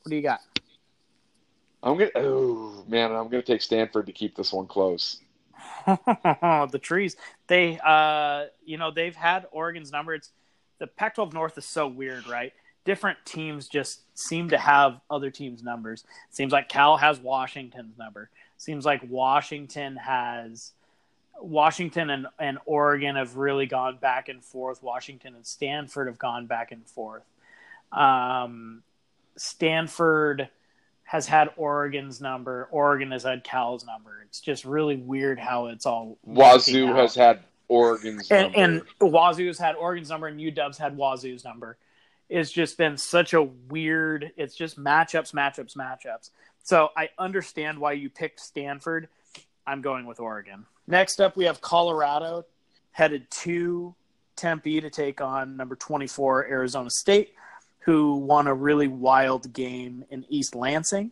[0.03, 0.41] What do you got?
[1.83, 2.11] I'm gonna.
[2.15, 5.19] Oh man, I'm gonna take Stanford to keep this one close.
[5.87, 7.17] the trees.
[7.47, 10.15] They, uh, you know, they've had Oregon's number.
[10.15, 10.31] It's
[10.79, 12.53] the Pac-12 North is so weird, right?
[12.85, 16.05] Different teams just seem to have other teams' numbers.
[16.31, 18.31] seems like Cal has Washington's number.
[18.57, 20.73] Seems like Washington has
[21.41, 24.83] Washington and, and Oregon have really gone back and forth.
[24.83, 27.23] Washington and Stanford have gone back and forth.
[27.93, 28.83] Um,
[29.37, 30.49] Stanford
[31.05, 32.69] has had Oregon's number.
[32.71, 34.23] Oregon has had Cal's number.
[34.27, 36.19] It's just really weird how it's all.
[36.25, 38.85] Wazoo has had Oregon's and, number.
[39.01, 41.77] and Wazoo's had Oregon's number, and UW's had Wazoo's number.
[42.31, 44.31] It's just been such a weird.
[44.37, 46.31] It's just matchups, matchups, matchups.
[46.63, 49.09] So I understand why you picked Stanford.
[49.67, 50.65] I'm going with Oregon.
[50.87, 52.45] Next up, we have Colorado
[52.93, 53.95] headed to
[54.37, 57.35] Tempe to take on number 24 Arizona State,
[57.81, 61.11] who won a really wild game in East Lansing.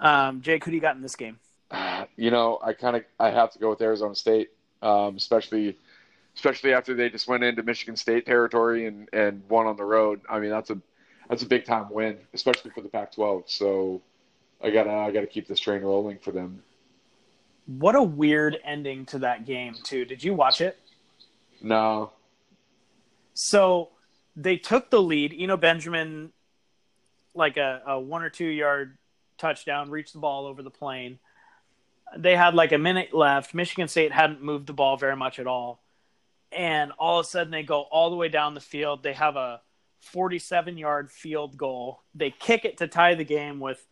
[0.00, 1.38] Um, Jake, who do you got in this game?
[2.16, 4.50] You know, I kind of I have to go with Arizona State,
[4.82, 5.76] um, especially
[6.34, 10.20] especially after they just went into Michigan State territory and and won on the road.
[10.28, 10.78] I mean, that's a
[11.28, 13.44] that's a big time win, especially for the Pac-12.
[13.46, 14.02] So
[14.62, 16.62] I gotta I gotta keep this train rolling for them.
[17.66, 20.04] What a weird ending to that game, too.
[20.04, 20.78] Did you watch it?
[21.62, 22.12] No.
[23.32, 23.88] So
[24.36, 25.34] they took the lead.
[25.36, 26.32] Eno Benjamin,
[27.34, 28.98] like a, a one or two yard
[29.38, 31.18] touchdown, reached the ball over the plane.
[32.16, 33.54] They had like a minute left.
[33.54, 35.80] Michigan State hadn't moved the ball very much at all.
[36.56, 39.02] And all of a sudden, they go all the way down the field.
[39.02, 39.60] They have a
[40.00, 42.02] 47 yard field goal.
[42.14, 43.84] They kick it to tie the game with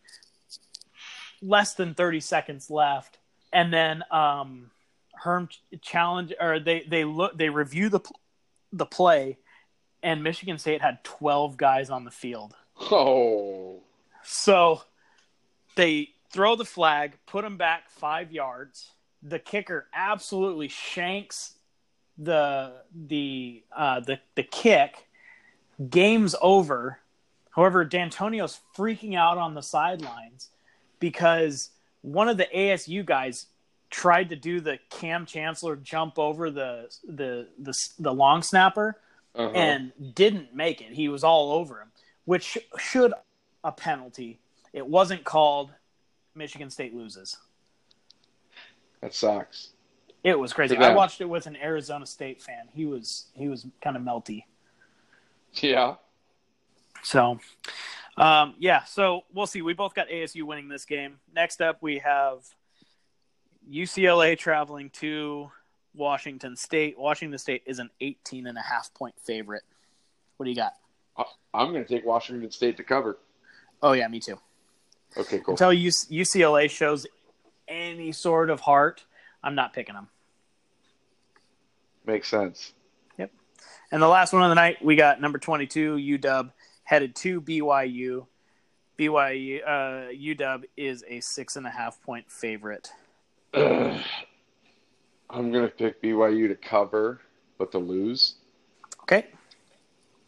[1.41, 3.17] less than 30 seconds left
[3.53, 4.71] and then um,
[5.13, 5.47] Herm
[5.81, 8.01] challenge or they they look they review the
[8.73, 9.37] the play,
[10.01, 12.55] and Michigan State had twelve guys on the field.
[12.91, 13.81] Oh,
[14.23, 14.81] so
[15.75, 18.91] they throw the flag, put them back five yards.
[19.21, 21.53] The kicker absolutely shanks
[22.17, 22.73] the
[23.07, 25.07] the uh, the the kick.
[25.89, 26.99] Game's over.
[27.51, 30.49] However, Dantonio's freaking out on the sidelines
[30.99, 31.69] because
[32.01, 33.47] one of the ASU guys
[33.89, 38.99] tried to do the Kam Chancellor jump over the the the, the long snapper
[39.35, 39.51] uh-huh.
[39.51, 40.91] and didn't make it.
[40.91, 41.91] He was all over him,
[42.25, 43.13] which should
[43.63, 44.39] a penalty.
[44.73, 45.71] It wasn't called.
[46.35, 47.37] Michigan State loses.
[49.01, 49.72] That sucks.
[50.23, 50.77] It was crazy.
[50.77, 52.69] I watched it with an Arizona State fan.
[52.73, 54.45] He was he was kind of melty.
[55.55, 55.95] Yeah.
[57.03, 57.39] So,
[58.15, 59.61] um, yeah, so we'll see.
[59.61, 61.19] We both got ASU winning this game.
[61.35, 62.39] Next up, we have
[63.69, 65.51] UCLA traveling to
[65.93, 66.97] Washington State.
[66.97, 69.63] Washington State is an 18 and a half point favorite.
[70.37, 70.73] What do you got?
[71.53, 73.19] I'm going to take Washington State to cover.
[73.81, 74.39] Oh, yeah, me too.
[75.15, 75.53] Okay, cool.
[75.53, 77.05] Until UCLA shows
[77.67, 79.03] any sort of heart,
[79.43, 80.07] I'm not picking them.
[82.05, 82.73] Makes sense.
[83.17, 83.31] Yep.
[83.91, 86.51] And the last one of the night, we got number 22, UW
[86.83, 88.27] headed to BYU.
[88.97, 92.91] BYU uh, UW is a six and a half point favorite.
[93.53, 93.99] Uh,
[95.29, 97.21] I'm gonna pick BYU to cover,
[97.57, 98.35] but to lose.
[99.01, 99.27] Okay.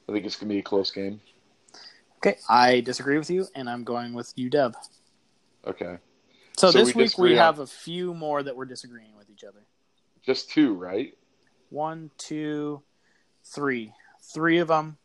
[0.10, 1.22] I think it's gonna be a close game.
[2.18, 4.74] Okay, I disagree with you, and I'm going with UW.
[5.68, 5.98] Okay.
[6.58, 7.38] So, so this we week we on...
[7.38, 9.60] have a few more that we're disagreeing with each other.
[10.26, 11.14] Just two, right?
[11.76, 12.82] One, two,
[13.44, 13.92] three.
[14.34, 14.96] Three of them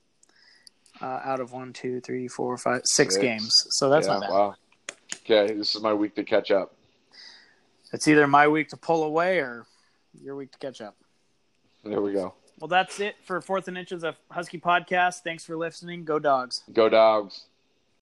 [1.03, 3.17] uh, out of one, two, three, four, five, six, six.
[3.17, 3.67] games.
[3.71, 4.31] So that's yeah, not bad.
[4.31, 4.55] Wow.
[5.25, 6.77] Okay, this is my week to catch up.
[7.93, 9.67] It's either my week to pull away or
[10.23, 10.97] your week to catch up.
[11.83, 12.35] There we go.
[12.61, 15.23] Well, that's it for Fourth and Inches of Husky Podcast.
[15.25, 16.05] Thanks for listening.
[16.05, 16.63] Go Dogs.
[16.73, 17.47] Go Dogs.